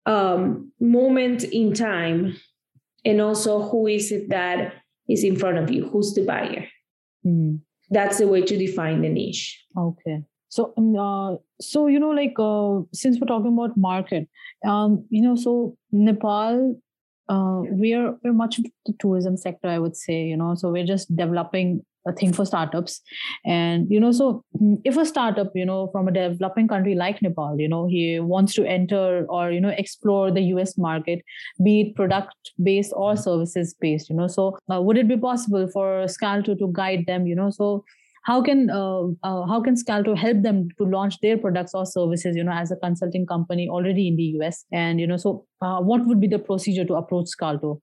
um, 0.05 0.71
moment 0.79 1.43
in 1.43 1.73
time, 1.73 2.35
and 3.05 3.21
also 3.21 3.69
who 3.69 3.87
is 3.87 4.11
it 4.11 4.29
that 4.29 4.73
is 5.09 5.23
in 5.23 5.35
front 5.35 5.57
of 5.57 5.71
you? 5.71 5.87
Who's 5.87 6.13
the 6.13 6.25
buyer? 6.25 6.67
Mm-hmm. 7.25 7.55
That's 7.89 8.19
the 8.19 8.27
way 8.27 8.41
to 8.41 8.57
define 8.57 9.01
the 9.01 9.09
niche. 9.09 9.63
Okay. 9.77 10.23
So, 10.49 10.73
um, 10.77 10.95
uh, 10.97 11.37
so 11.61 11.87
you 11.87 11.99
know, 11.99 12.09
like 12.09 12.35
uh, 12.37 12.85
since 12.93 13.17
we're 13.19 13.27
talking 13.27 13.53
about 13.53 13.77
market, 13.77 14.27
um, 14.67 15.05
you 15.09 15.21
know, 15.21 15.35
so 15.35 15.77
Nepal, 15.91 16.79
uh, 17.31 17.61
we're 17.83 18.15
we're 18.23 18.33
much 18.33 18.59
of 18.59 18.65
the 18.85 18.93
tourism 18.99 19.37
sector, 19.37 19.67
I 19.67 19.79
would 19.79 19.95
say. 19.95 20.23
You 20.25 20.37
know, 20.37 20.55
so 20.55 20.69
we're 20.69 20.85
just 20.85 21.15
developing 21.15 21.81
a 22.07 22.11
thing 22.11 22.33
for 22.33 22.45
startups 22.45 22.99
and 23.45 23.85
you 23.91 23.99
know 23.99 24.11
so 24.11 24.43
mm, 24.59 24.77
if 24.83 24.97
a 24.97 25.05
startup 25.05 25.51
you 25.53 25.63
know 25.63 25.87
from 25.91 26.07
a 26.07 26.11
developing 26.11 26.67
country 26.67 26.95
like 26.95 27.21
nepal 27.21 27.55
you 27.59 27.69
know 27.69 27.85
he 27.87 28.19
wants 28.19 28.55
to 28.55 28.65
enter 28.65 29.25
or 29.29 29.51
you 29.51 29.61
know 29.61 29.73
explore 29.77 30.31
the 30.31 30.41
us 30.41 30.77
market 30.79 31.21
be 31.63 31.81
it 31.81 31.95
product 31.95 32.51
based 32.63 32.91
or 32.95 33.15
services 33.15 33.75
based 33.79 34.09
you 34.09 34.15
know 34.15 34.27
so 34.27 34.57
uh, 34.73 34.81
would 34.81 34.97
it 34.97 35.07
be 35.07 35.17
possible 35.17 35.67
for 35.71 36.07
scalto 36.07 36.55
to 36.55 36.69
guide 36.73 37.05
them 37.05 37.27
you 37.27 37.35
know 37.35 37.51
so 37.51 37.83
how 38.23 38.41
can 38.41 38.69
uh, 38.69 39.03
uh, 39.23 39.45
how 39.47 39.61
can 39.61 39.75
scalto 39.75 40.15
help 40.15 40.41
them 40.41 40.67
to 40.77 40.85
launch 40.85 41.19
their 41.21 41.37
products 41.37 41.73
or 41.73 41.85
services 41.85 42.35
you 42.35 42.43
know 42.43 42.51
as 42.51 42.71
a 42.71 42.75
consulting 42.75 43.25
company 43.25 43.67
already 43.67 44.07
in 44.07 44.15
the 44.15 44.23
us 44.45 44.65
and 44.71 44.99
you 44.99 45.07
know 45.07 45.17
so 45.17 45.45
uh, 45.61 45.79
what 45.79 46.05
would 46.05 46.19
be 46.19 46.27
the 46.27 46.39
procedure 46.39 46.85
to 46.85 46.93
approach 46.95 47.27
scalto 47.27 47.81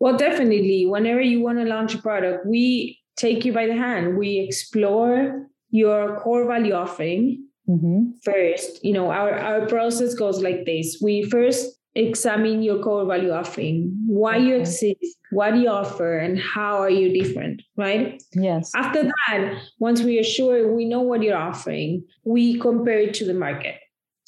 well 0.00 0.16
definitely 0.16 0.86
whenever 0.86 1.20
you 1.20 1.40
want 1.40 1.58
to 1.58 1.64
launch 1.64 1.94
a 1.94 1.98
product 1.98 2.46
we 2.46 2.98
take 3.16 3.44
you 3.44 3.52
by 3.52 3.66
the 3.66 3.74
hand. 3.76 4.16
We 4.16 4.38
explore 4.38 5.48
your 5.70 6.20
core 6.20 6.46
value 6.46 6.74
offering 6.74 7.46
mm-hmm. 7.68 8.10
first. 8.22 8.84
You 8.84 8.92
know, 8.92 9.10
our, 9.10 9.32
our 9.32 9.66
process 9.66 10.14
goes 10.14 10.42
like 10.42 10.64
this. 10.66 10.98
We 11.02 11.24
first 11.24 11.75
examine 11.96 12.62
your 12.62 12.82
core 12.82 13.06
value 13.06 13.30
offering, 13.30 13.96
why 14.06 14.36
you 14.36 14.56
exist, 14.56 15.16
what 15.30 15.54
do 15.54 15.60
you 15.60 15.68
offer, 15.68 16.18
and 16.18 16.38
how 16.38 16.78
are 16.78 16.90
you 16.90 17.22
different, 17.22 17.62
right? 17.76 18.22
Yes. 18.34 18.70
After 18.74 19.04
that, 19.04 19.62
once 19.78 20.02
we 20.02 20.18
are 20.18 20.24
sure 20.24 20.72
we 20.72 20.84
know 20.84 21.00
what 21.00 21.22
you're 21.22 21.36
offering, 21.36 22.04
we 22.24 22.58
compare 22.60 22.98
it 22.98 23.14
to 23.14 23.24
the 23.24 23.34
market 23.34 23.76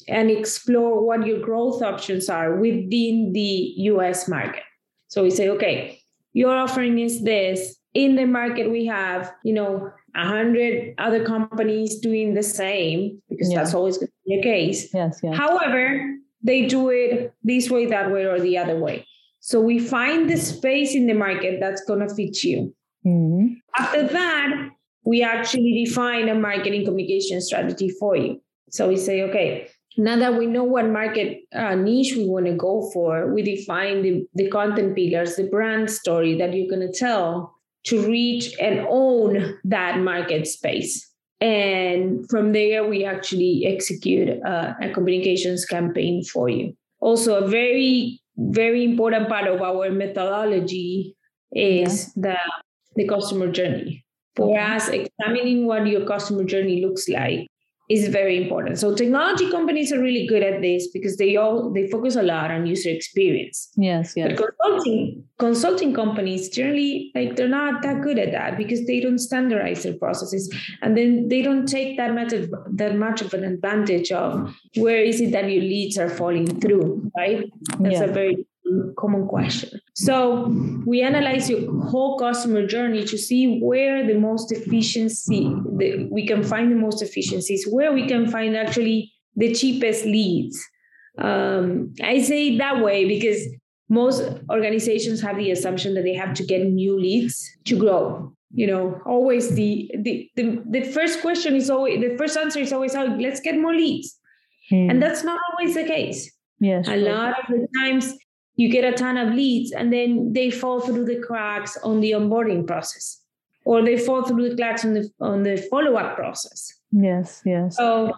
and 0.09 0.31
explore 0.31 1.05
what 1.07 1.27
your 1.27 1.41
growth 1.41 1.83
options 1.83 2.29
are 2.29 2.57
within 2.57 3.33
the 3.35 3.75
US 3.93 4.29
market. 4.29 4.63
So 5.09 5.23
we 5.23 5.31
say, 5.31 5.51
okay, 5.51 6.01
your 6.33 6.57
offering 6.57 6.99
is 6.99 7.23
this 7.23 7.77
in 7.95 8.17
the 8.17 8.27
market 8.27 8.71
we 8.71 8.87
have 8.87 9.33
you 9.45 9.53
know 9.53 9.91
a 10.15 10.27
hundred 10.27 10.95
other 10.99 11.25
companies 11.25 11.99
doing 12.01 12.35
the 12.35 12.43
same 12.43 13.21
because 13.29 13.51
yeah. 13.51 13.59
that's 13.59 13.75
always 13.75 13.97
going 13.97 14.09
to 14.09 14.13
be 14.27 14.37
the 14.37 14.43
case 14.43 14.93
yes, 14.93 15.21
yes 15.23 15.37
however 15.37 16.19
they 16.43 16.67
do 16.67 16.89
it 16.91 17.33
this 17.43 17.71
way 17.71 17.87
that 17.87 18.11
way 18.13 18.25
or 18.25 18.41
the 18.41 18.57
other 18.57 18.79
way 18.79 19.07
so 19.41 19.61
we 19.61 19.79
find 19.79 20.29
the 20.29 20.37
space 20.37 20.95
in 20.95 21.07
the 21.07 21.15
market 21.15 21.59
that's 21.61 21.85
going 21.85 22.07
to 22.07 22.15
fit 22.15 22.43
you 22.43 22.75
mm-hmm. 23.07 23.55
after 23.79 24.07
that 24.07 24.71
we 25.05 25.23
actually 25.23 25.85
define 25.85 26.29
a 26.29 26.35
marketing 26.35 26.85
communication 26.85 27.41
strategy 27.41 27.91
for 28.01 28.17
you 28.17 28.41
so 28.71 28.89
we 28.89 28.97
say 28.97 29.23
okay 29.23 29.69
now 29.97 30.17
that 30.17 30.39
we 30.39 30.47
know 30.47 30.63
what 30.63 30.89
market 30.89 31.39
uh, 31.55 31.75
niche 31.75 32.15
we 32.17 32.29
want 32.29 32.47
to 32.47 32.55
go 32.55 32.89
for 32.93 33.33
we 33.33 33.43
define 33.43 34.03
the, 34.03 34.25
the 34.35 34.49
content 34.49 34.95
pillars 34.95 35.37
the 35.37 35.45
brand 35.45 35.91
story 35.91 36.37
that 36.37 36.55
you're 36.55 36.69
going 36.69 36.87
to 36.87 36.97
tell 36.97 37.59
to 37.89 38.07
reach 38.07 38.55
and 38.61 38.87
own 38.89 39.59
that 39.65 39.99
market 39.99 40.47
space. 40.47 41.08
And 41.41 42.29
from 42.29 42.53
there, 42.53 42.87
we 42.87 43.05
actually 43.05 43.65
execute 43.67 44.29
a, 44.29 44.77
a 44.83 44.91
communications 44.91 45.65
campaign 45.65 46.25
for 46.25 46.49
you. 46.49 46.77
Also, 47.01 47.37
a 47.37 47.47
very, 47.47 48.21
very 48.37 48.85
important 48.85 49.29
part 49.29 49.47
of 49.47 49.63
our 49.63 49.91
methodology 49.91 51.15
is 51.53 52.13
yeah. 52.17 52.35
the, 52.35 52.39
the 52.97 53.09
customer 53.09 53.51
journey. 53.51 54.05
For 54.35 54.59
us, 54.59 54.89
examining 54.89 55.67
what 55.67 55.87
your 55.87 56.07
customer 56.07 56.45
journey 56.45 56.85
looks 56.85 57.09
like 57.09 57.49
is 57.89 58.09
very 58.09 58.37
important. 58.43 58.79
So 58.79 58.95
technology 58.95 59.51
companies 59.51 59.93
are 59.93 60.01
really 60.01 60.27
good 60.27 60.43
at 60.43 60.61
this 60.61 60.89
because 60.89 61.17
they 61.17 61.37
all 61.37 61.71
they 61.73 61.87
focus 61.89 62.17
a 62.17 62.23
lot 62.23 62.51
on 62.51 62.67
user 62.67 62.91
experience. 62.91 63.71
Yes, 63.77 64.13
yes. 64.15 64.29
But 64.29 64.37
consulting 64.37 65.25
consulting 65.39 65.95
companies 65.95 66.49
generally 66.51 67.11
like 67.15 67.37
they're 67.37 67.49
not 67.49 67.83
that 67.83 68.03
good 68.03 68.19
at 68.19 68.33
that 68.33 68.59
because 68.59 68.87
they 68.87 69.01
don't 69.01 69.19
standardize 69.19 69.85
their 69.85 69.97
processes 69.97 70.53
and 70.83 70.97
then 70.97 71.29
they 71.29 71.43
don't 71.43 71.67
take 71.67 71.97
that 71.97 72.15
much 72.15 72.33
of, 72.33 72.53
that 72.73 72.97
much 72.97 73.23
of 73.23 73.33
an 73.33 73.45
advantage 73.45 74.11
of 74.13 74.55
where 74.77 75.03
is 75.03 75.21
it 75.21 75.33
that 75.33 75.51
your 75.51 75.63
leads 75.63 75.97
are 75.97 76.11
falling 76.11 76.61
through, 76.61 77.11
right? 77.17 77.45
That's 77.79 78.01
yeah. 78.01 78.05
a 78.05 78.13
very 78.13 78.47
common 78.99 79.27
question. 79.27 79.81
So 79.95 80.53
we 80.87 81.03
analyze 81.03 81.49
your 81.51 81.63
whole 81.91 82.19
customer 82.19 82.67
journey 82.67 83.05
to 83.05 83.19
see 83.19 83.61
where 83.61 84.07
the 84.07 84.19
most 84.19 84.53
efficiency 84.53 85.43
the, 85.77 86.09
we 86.11 86.27
can 86.27 86.43
find 86.43 86.71
the 86.71 86.77
most 86.77 87.03
efficiencies, 87.03 87.67
where 87.71 87.93
we 87.93 88.07
can 88.07 88.31
find 88.31 88.57
actually 88.57 89.13
the 89.37 89.55
cheapest 89.55 90.05
leads. 90.05 90.65
Um, 91.19 91.95
I 92.03 92.23
say 92.23 92.49
it 92.49 92.59
that 92.59 92.83
way 92.83 93.07
because 93.07 93.41
most 93.89 94.23
organizations 94.51 95.21
have 95.23 95.37
the 95.37 95.51
assumption 95.51 95.95
that 95.95 96.03
they 96.03 96.15
have 96.15 96.35
to 96.35 96.45
get 96.45 96.63
new 96.63 96.99
leads 96.99 97.49
to 97.65 97.77
grow. 97.77 98.33
You 98.55 98.67
know, 98.67 99.01
always 99.05 99.55
the 99.55 99.91
the 99.99 100.31
the, 100.37 100.63
the 100.71 100.83
first 100.93 101.21
question 101.21 101.55
is 101.55 101.69
always 101.69 102.01
the 102.01 102.17
first 102.17 102.37
answer 102.37 102.61
is 102.61 102.73
always, 102.73 102.95
oh, 102.95 103.17
let's 103.21 103.41
get 103.41 103.59
more 103.59 103.75
leads. 103.75 104.17
Hmm. 104.71 104.91
And 104.91 105.03
that's 105.03 105.25
not 105.25 105.39
always 105.51 105.75
the 105.75 105.85
case. 105.85 106.33
Yes. 106.61 106.89
A 106.89 106.97
lot 106.97 107.39
of 107.39 107.47
the 107.49 107.69
times 107.81 108.15
you 108.59 108.69
get 108.69 108.85
a 108.85 108.93
ton 108.93 109.17
of 109.17 109.33
leads 109.35 109.71
and 109.73 109.93
then 109.93 110.33
they 110.33 110.51
fall 110.51 110.81
through 110.81 111.05
the 111.05 111.21
cracks 111.21 111.79
on 111.85 112.01
the 112.01 112.11
onboarding 112.11 112.67
process 112.67 113.23
or 113.65 113.85
they 113.85 113.97
fall 113.97 114.25
through 114.25 114.49
the 114.51 114.57
cracks 114.57 114.85
on 114.85 114.95
the 114.95 115.09
on 115.21 115.45
the 115.45 115.57
follow-up 115.71 116.17
process. 116.17 116.75
Yes 116.91 117.41
yes. 117.47 117.77
So 117.77 118.13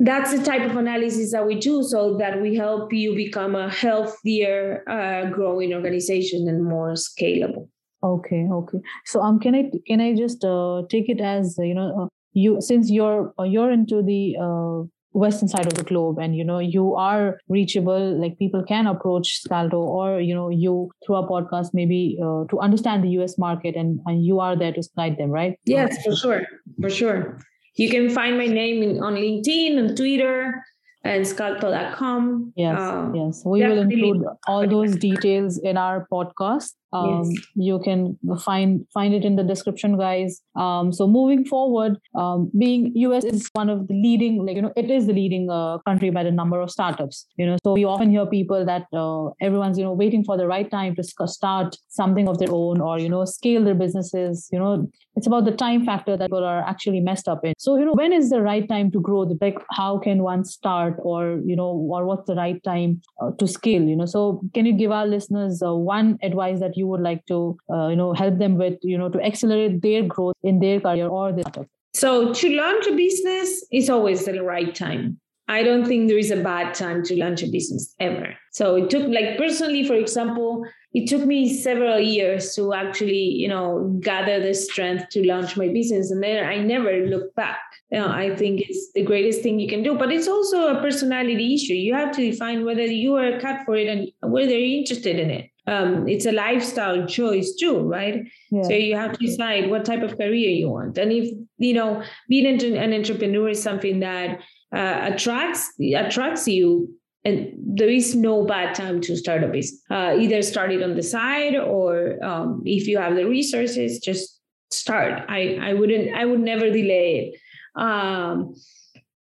that's 0.00 0.36
the 0.36 0.42
type 0.42 0.68
of 0.68 0.76
analysis 0.76 1.30
that 1.32 1.46
we 1.46 1.54
do 1.54 1.82
so 1.84 2.16
that 2.18 2.42
we 2.42 2.56
help 2.56 2.92
you 2.92 3.14
become 3.14 3.54
a 3.54 3.70
healthier 3.70 4.82
uh, 4.88 5.30
growing 5.30 5.72
organization 5.72 6.48
and 6.48 6.64
more 6.64 6.94
scalable. 6.94 7.68
Okay 8.02 8.48
okay. 8.60 8.78
So 9.04 9.22
um 9.22 9.38
can 9.38 9.54
i 9.54 9.70
can 9.86 10.00
i 10.00 10.14
just 10.14 10.44
uh, 10.44 10.82
take 10.88 11.08
it 11.08 11.20
as 11.20 11.56
you 11.58 11.74
know 11.74 11.88
uh, 12.00 12.06
you 12.32 12.60
since 12.60 12.90
you're 12.90 13.32
uh, 13.38 13.44
you're 13.44 13.70
into 13.70 14.02
the 14.02 14.36
uh, 14.46 14.82
western 15.12 15.48
side 15.48 15.66
of 15.66 15.74
the 15.74 15.84
globe. 15.84 16.18
And 16.18 16.36
you 16.36 16.44
know 16.44 16.58
you 16.58 16.94
are 16.94 17.38
reachable 17.48 18.20
like 18.20 18.38
people 18.38 18.64
can 18.66 18.86
approach 18.86 19.40
scalto 19.40 19.78
or 19.78 20.20
you 20.20 20.34
know 20.34 20.48
you 20.48 20.90
through 21.04 21.16
a 21.16 21.28
podcast 21.28 21.68
maybe 21.72 22.18
uh, 22.22 22.44
to 22.50 22.58
understand 22.60 23.04
the 23.04 23.10
us 23.10 23.38
market 23.38 23.76
and, 23.76 24.00
and 24.06 24.24
you 24.24 24.40
are 24.40 24.56
there 24.56 24.72
to 24.72 24.82
guide 24.96 25.16
them 25.18 25.30
right? 25.30 25.58
Yes 25.64 26.02
for 26.04 26.14
sure 26.16 26.42
for 26.80 26.90
sure. 26.90 27.38
You 27.76 27.88
can 27.88 28.10
find 28.10 28.36
my 28.36 28.46
name 28.46 28.82
in, 28.82 29.02
on 29.02 29.14
linkedin 29.14 29.78
and 29.78 29.96
twitter 29.96 30.62
and 31.02 31.26
scalto.com 31.26 32.52
yes 32.56 32.78
uh, 32.78 33.10
yes. 33.14 33.42
We 33.44 33.66
will 33.66 33.80
include 33.80 34.24
all 34.46 34.68
those 34.68 34.96
details 34.96 35.58
in 35.58 35.76
our 35.76 36.06
podcast. 36.12 36.72
Um, 36.92 37.30
yes. 37.30 37.46
you 37.54 37.78
can 37.78 38.18
find 38.44 38.84
find 38.92 39.14
it 39.14 39.24
in 39.24 39.36
the 39.36 39.44
description 39.44 39.96
guys. 39.96 40.42
Um, 40.56 40.92
so 40.92 41.06
moving 41.06 41.44
forward 41.44 41.98
um, 42.16 42.50
being 42.58 42.92
us 42.96 43.22
is 43.24 43.48
one 43.52 43.70
of 43.70 43.86
the 43.86 43.94
leading 43.94 44.44
like 44.44 44.56
you 44.56 44.62
know 44.62 44.72
it 44.76 44.90
is 44.90 45.06
the 45.06 45.12
leading 45.12 45.48
uh, 45.48 45.78
country 45.86 46.10
by 46.10 46.24
the 46.24 46.32
number 46.32 46.60
of 46.60 46.70
startups 46.70 47.26
you 47.36 47.46
know. 47.46 47.58
So 47.64 47.74
we 47.74 47.84
often 47.84 48.10
hear 48.10 48.26
people 48.26 48.64
that 48.66 48.86
uh, 48.92 49.30
everyone's 49.40 49.78
you 49.78 49.84
know 49.84 49.92
waiting 49.92 50.24
for 50.24 50.36
the 50.36 50.48
right 50.48 50.68
time 50.68 50.96
to 50.96 51.04
start 51.28 51.76
something 51.88 52.28
of 52.28 52.38
their 52.38 52.50
own 52.50 52.80
or 52.80 52.98
you 52.98 53.08
know 53.08 53.24
scale 53.24 53.62
their 53.64 53.76
businesses 53.76 54.48
you 54.52 54.58
know. 54.58 54.90
It's 55.14 55.26
about 55.26 55.44
the 55.44 55.52
time 55.52 55.84
factor 55.84 56.16
that 56.16 56.26
people 56.26 56.44
are 56.44 56.62
actually 56.66 57.00
messed 57.00 57.28
up 57.28 57.44
in. 57.44 57.52
So 57.56 57.76
you 57.76 57.84
know 57.84 57.92
when 57.92 58.12
is 58.12 58.30
the 58.30 58.42
right 58.42 58.68
time 58.68 58.90
to 58.90 59.00
grow 59.00 59.24
the 59.24 59.38
like 59.40 59.58
how 59.70 59.98
can 59.98 60.24
one 60.24 60.44
start 60.44 60.89
or 60.98 61.40
you 61.44 61.56
know 61.56 61.68
or 61.68 62.04
what's 62.04 62.26
the 62.26 62.34
right 62.34 62.62
time 62.64 63.00
uh, 63.22 63.30
to 63.38 63.46
scale 63.46 63.82
you 63.82 63.96
know? 63.96 64.06
So 64.06 64.42
can 64.54 64.66
you 64.66 64.72
give 64.72 64.90
our 64.90 65.06
listeners 65.06 65.62
uh, 65.62 65.74
one 65.74 66.18
advice 66.22 66.60
that 66.60 66.76
you 66.76 66.86
would 66.86 67.00
like 67.00 67.24
to 67.26 67.56
uh, 67.72 67.88
you 67.88 67.96
know 67.96 68.12
help 68.12 68.38
them 68.38 68.56
with 68.56 68.78
you 68.82 68.98
know 68.98 69.08
to 69.08 69.20
accelerate 69.22 69.82
their 69.82 70.02
growth 70.02 70.36
in 70.42 70.60
their 70.60 70.80
career 70.80 71.08
or 71.08 71.32
their 71.32 71.42
startup? 71.42 71.66
So 71.94 72.32
to 72.32 72.56
launch 72.56 72.86
a 72.86 72.94
business 72.94 73.64
is 73.72 73.90
always 73.90 74.24
the 74.24 74.42
right 74.42 74.74
time. 74.74 75.20
I 75.48 75.64
don't 75.64 75.84
think 75.84 76.08
there 76.08 76.18
is 76.18 76.30
a 76.30 76.36
bad 76.36 76.74
time 76.74 77.02
to 77.04 77.16
launch 77.16 77.42
a 77.42 77.48
business 77.48 77.92
ever. 77.98 78.36
So 78.52 78.76
it 78.76 78.88
took 78.88 79.08
like 79.08 79.36
personally, 79.36 79.84
for 79.84 79.94
example, 79.94 80.64
it 80.92 81.08
took 81.08 81.24
me 81.24 81.52
several 81.54 82.00
years 82.00 82.54
to 82.56 82.74
actually, 82.74 83.22
you 83.42 83.48
know, 83.48 83.96
gather 84.00 84.40
the 84.40 84.54
strength 84.54 85.08
to 85.10 85.26
launch 85.26 85.56
my 85.56 85.68
business. 85.68 86.10
And 86.10 86.22
then 86.22 86.44
I 86.44 86.56
never 86.58 87.06
looked 87.06 87.36
back. 87.36 87.60
You 87.92 88.00
know, 88.00 88.08
I 88.08 88.34
think 88.34 88.62
it's 88.68 88.92
the 88.92 89.02
greatest 89.02 89.42
thing 89.42 89.60
you 89.60 89.68
can 89.68 89.82
do. 89.82 89.96
But 89.96 90.10
it's 90.12 90.26
also 90.28 90.76
a 90.76 90.80
personality 90.80 91.54
issue. 91.54 91.74
You 91.74 91.94
have 91.94 92.10
to 92.16 92.30
define 92.30 92.64
whether 92.64 92.84
you 92.84 93.14
are 93.16 93.38
cut 93.40 93.60
for 93.64 93.76
it 93.76 93.88
and 93.88 94.32
whether 94.32 94.50
you're 94.50 94.80
interested 94.80 95.18
in 95.18 95.30
it. 95.30 95.50
um, 95.70 96.08
it's 96.08 96.26
a 96.26 96.32
lifestyle 96.32 97.06
choice 97.06 97.54
too, 97.54 97.78
right? 97.78 98.24
Yeah. 98.50 98.62
So 98.62 98.70
you 98.70 98.96
have 98.96 99.12
to 99.12 99.26
decide 99.26 99.70
what 99.70 99.84
type 99.84 100.02
of 100.02 100.16
career 100.16 100.50
you 100.50 100.68
want. 100.68 100.98
And 100.98 101.12
if, 101.12 101.30
you 101.58 101.74
know, 101.74 102.02
being 102.28 102.46
an 102.76 102.92
entrepreneur 102.92 103.50
is 103.50 103.62
something 103.62 104.00
that 104.00 104.40
uh, 104.74 105.10
attracts 105.12 105.72
attracts 105.94 106.48
you, 106.48 106.92
and 107.24 107.52
there 107.56 107.88
is 107.88 108.14
no 108.14 108.44
bad 108.44 108.74
time 108.74 109.00
to 109.02 109.16
start 109.16 109.44
a 109.44 109.48
business. 109.48 109.82
Uh, 109.90 110.16
either 110.18 110.42
start 110.42 110.72
it 110.72 110.82
on 110.82 110.94
the 110.94 111.02
side 111.02 111.54
or 111.54 112.22
um, 112.24 112.62
if 112.64 112.86
you 112.86 112.98
have 112.98 113.14
the 113.14 113.26
resources, 113.26 113.98
just 113.98 114.40
start. 114.70 115.24
I, 115.28 115.58
I 115.60 115.74
wouldn't, 115.74 116.14
I 116.14 116.24
would 116.24 116.40
never 116.40 116.70
delay 116.70 117.34
it. 117.34 117.80
Um, 117.80 118.54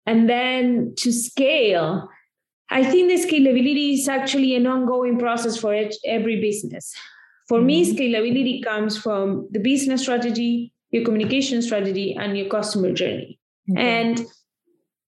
and 0.06 0.30
then 0.30 0.94
to 0.98 1.12
scale, 1.12 2.08
I 2.70 2.84
think 2.84 3.10
the 3.10 3.28
scalability 3.28 3.96
is 3.96 4.08
actually 4.08 4.56
an 4.56 4.66
ongoing 4.66 5.20
process 5.20 5.58
for 5.58 5.76
every 6.06 6.40
business. 6.40 6.94
For 7.48 7.58
mm-hmm. 7.58 7.68
me, 7.68 7.96
scalability 7.96 8.64
comes 8.64 8.98
from 8.98 9.50
the 9.52 9.60
business 9.60 10.04
strategy, 10.04 10.72
your 10.92 11.04
communication 11.04 11.62
strategy, 11.62 12.16
and 12.18 12.38
your 12.38 12.48
customer 12.48 12.94
journey. 12.94 13.40
Okay. 13.72 13.82
And 13.82 14.26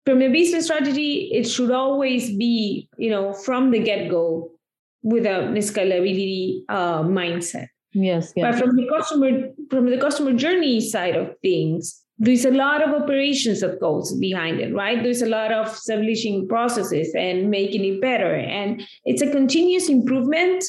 from 0.09 0.23
a 0.23 0.27
business 0.27 0.65
strategy, 0.65 1.29
it 1.31 1.43
should 1.43 1.69
always 1.69 2.35
be, 2.35 2.89
you 2.97 3.11
know, 3.11 3.31
from 3.31 3.69
the 3.69 3.77
get-go 3.77 4.49
with 5.03 5.23
a 5.27 5.53
scalability 5.59 6.61
uh, 6.67 7.03
mindset. 7.03 7.67
Yes, 7.93 8.33
yes. 8.35 8.43
But 8.43 8.59
from 8.59 8.75
the 8.75 8.87
customer 8.87 9.29
from 9.69 9.89
the 9.91 9.99
customer 9.99 10.33
journey 10.33 10.81
side 10.81 11.15
of 11.15 11.35
things, 11.43 12.03
there's 12.17 12.43
a 12.43 12.49
lot 12.49 12.81
of 12.81 12.99
operations 12.99 13.61
that 13.61 13.79
goes 13.79 14.13
behind 14.17 14.59
it 14.59 14.75
right 14.75 15.01
there's 15.03 15.21
a 15.21 15.29
lot 15.29 15.53
of 15.53 15.67
establishing 15.67 16.47
processes 16.49 17.15
and 17.15 17.49
making 17.49 17.85
it 17.85 18.01
better 18.01 18.35
and 18.35 18.83
it's 19.05 19.21
a 19.21 19.31
continuous 19.31 19.87
improvement 19.87 20.63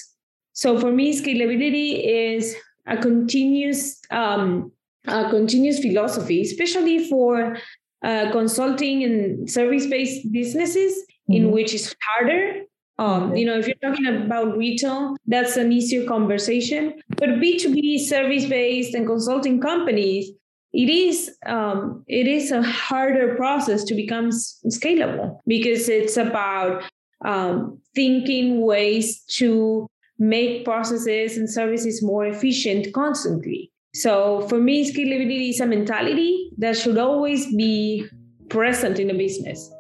so 0.52 0.78
for 0.78 0.92
me 0.92 1.12
scalability 1.20 2.04
is 2.04 2.54
a 2.86 2.96
continuous 2.96 4.00
um, 4.12 4.70
a 5.08 5.28
continuous 5.28 5.80
philosophy 5.80 6.40
especially 6.40 7.08
for 7.08 7.58
uh, 8.02 8.30
consulting 8.32 9.04
and 9.04 9.50
service-based 9.50 10.30
businesses 10.32 10.92
mm-hmm. 10.92 11.34
in 11.34 11.50
which 11.50 11.74
it's 11.74 11.94
harder 12.08 12.62
um, 13.00 13.34
you 13.34 13.46
know, 13.46 13.58
if 13.58 13.66
you're 13.66 13.76
talking 13.76 14.06
about 14.06 14.58
retail, 14.58 15.16
that's 15.26 15.56
an 15.56 15.72
easier 15.72 16.06
conversation. 16.06 17.00
But 17.16 17.30
B2B 17.40 18.00
service 18.00 18.44
based 18.44 18.94
and 18.94 19.06
consulting 19.06 19.58
companies, 19.58 20.30
it 20.74 20.90
is 20.90 21.34
um, 21.46 22.04
it 22.08 22.28
is 22.28 22.52
a 22.52 22.62
harder 22.62 23.36
process 23.36 23.84
to 23.84 23.94
become 23.94 24.28
scalable 24.28 25.38
because 25.46 25.88
it's 25.88 26.18
about 26.18 26.84
um, 27.24 27.80
thinking 27.94 28.60
ways 28.60 29.22
to 29.38 29.88
make 30.18 30.66
processes 30.66 31.38
and 31.38 31.48
services 31.50 32.02
more 32.02 32.26
efficient 32.26 32.92
constantly. 32.92 33.72
So 33.92 34.42
for 34.48 34.58
me, 34.58 34.90
scalability 34.90 35.50
is 35.50 35.60
a 35.60 35.66
mentality 35.66 36.50
that 36.58 36.76
should 36.76 36.98
always 36.98 37.54
be 37.54 38.06
present 38.48 38.98
in 38.98 39.10
a 39.10 39.14
business. 39.14 39.70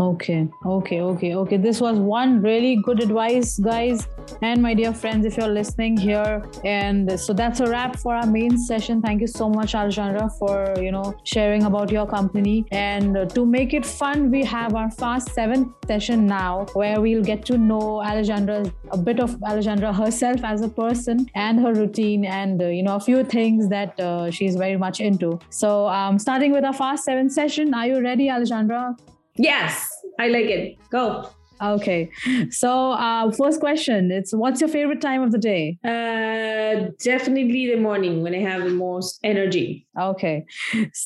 Okay, 0.00 0.48
okay, 0.64 1.00
okay, 1.00 1.34
okay. 1.34 1.56
This 1.56 1.80
was 1.80 1.98
one 1.98 2.40
really 2.40 2.76
good 2.76 3.02
advice, 3.02 3.58
guys. 3.58 4.06
And 4.42 4.62
my 4.62 4.72
dear 4.72 4.92
friends, 4.92 5.26
if 5.26 5.36
you're 5.36 5.48
listening 5.48 5.96
here, 5.96 6.44
and 6.64 7.18
so 7.18 7.32
that's 7.32 7.58
a 7.58 7.66
wrap 7.66 7.98
for 7.98 8.14
our 8.14 8.26
main 8.26 8.56
session. 8.58 9.02
Thank 9.02 9.20
you 9.20 9.26
so 9.26 9.48
much, 9.48 9.72
Alejandra, 9.72 10.30
for 10.38 10.80
you 10.80 10.92
know 10.92 11.16
sharing 11.24 11.64
about 11.64 11.90
your 11.90 12.06
company. 12.06 12.64
And 12.70 13.28
to 13.34 13.44
make 13.44 13.74
it 13.74 13.84
fun, 13.84 14.30
we 14.30 14.44
have 14.44 14.76
our 14.76 14.90
fast 14.90 15.34
seventh 15.34 15.72
session 15.88 16.26
now, 16.26 16.66
where 16.74 17.00
we'll 17.00 17.24
get 17.24 17.44
to 17.46 17.58
know 17.58 18.00
Alejandra 18.04 18.72
a 18.92 18.98
bit 18.98 19.18
of 19.18 19.30
Alejandra 19.40 19.92
herself 19.92 20.44
as 20.44 20.62
a 20.62 20.68
person 20.68 21.26
and 21.34 21.58
her 21.58 21.74
routine, 21.74 22.24
and 22.24 22.62
uh, 22.62 22.66
you 22.66 22.84
know 22.84 22.94
a 22.96 23.00
few 23.00 23.24
things 23.24 23.68
that 23.70 23.98
uh, 23.98 24.30
she's 24.30 24.54
very 24.54 24.76
much 24.76 25.00
into. 25.00 25.40
So, 25.50 25.88
um, 25.88 26.20
starting 26.20 26.52
with 26.52 26.64
our 26.64 26.72
fast 26.74 27.04
seven 27.04 27.28
session, 27.28 27.74
are 27.74 27.86
you 27.86 28.00
ready, 28.00 28.28
Alejandra? 28.28 28.96
Yes, 29.38 29.97
I 30.18 30.28
like 30.28 30.46
it. 30.46 30.78
Go. 30.90 31.30
Okay. 31.60 32.10
So, 32.50 32.92
uh, 32.92 33.30
first 33.32 33.60
question 33.60 34.10
it's 34.10 34.32
what's 34.32 34.60
your 34.60 34.68
favorite 34.68 35.00
time 35.00 35.22
of 35.22 35.32
the 35.32 35.38
day? 35.38 35.78
Uh, 35.84 36.90
definitely 37.02 37.66
the 37.66 37.76
morning 37.76 38.22
when 38.22 38.34
I 38.34 38.38
have 38.38 38.64
the 38.64 38.70
most 38.70 39.18
energy. 39.24 39.86
Okay. 39.98 40.44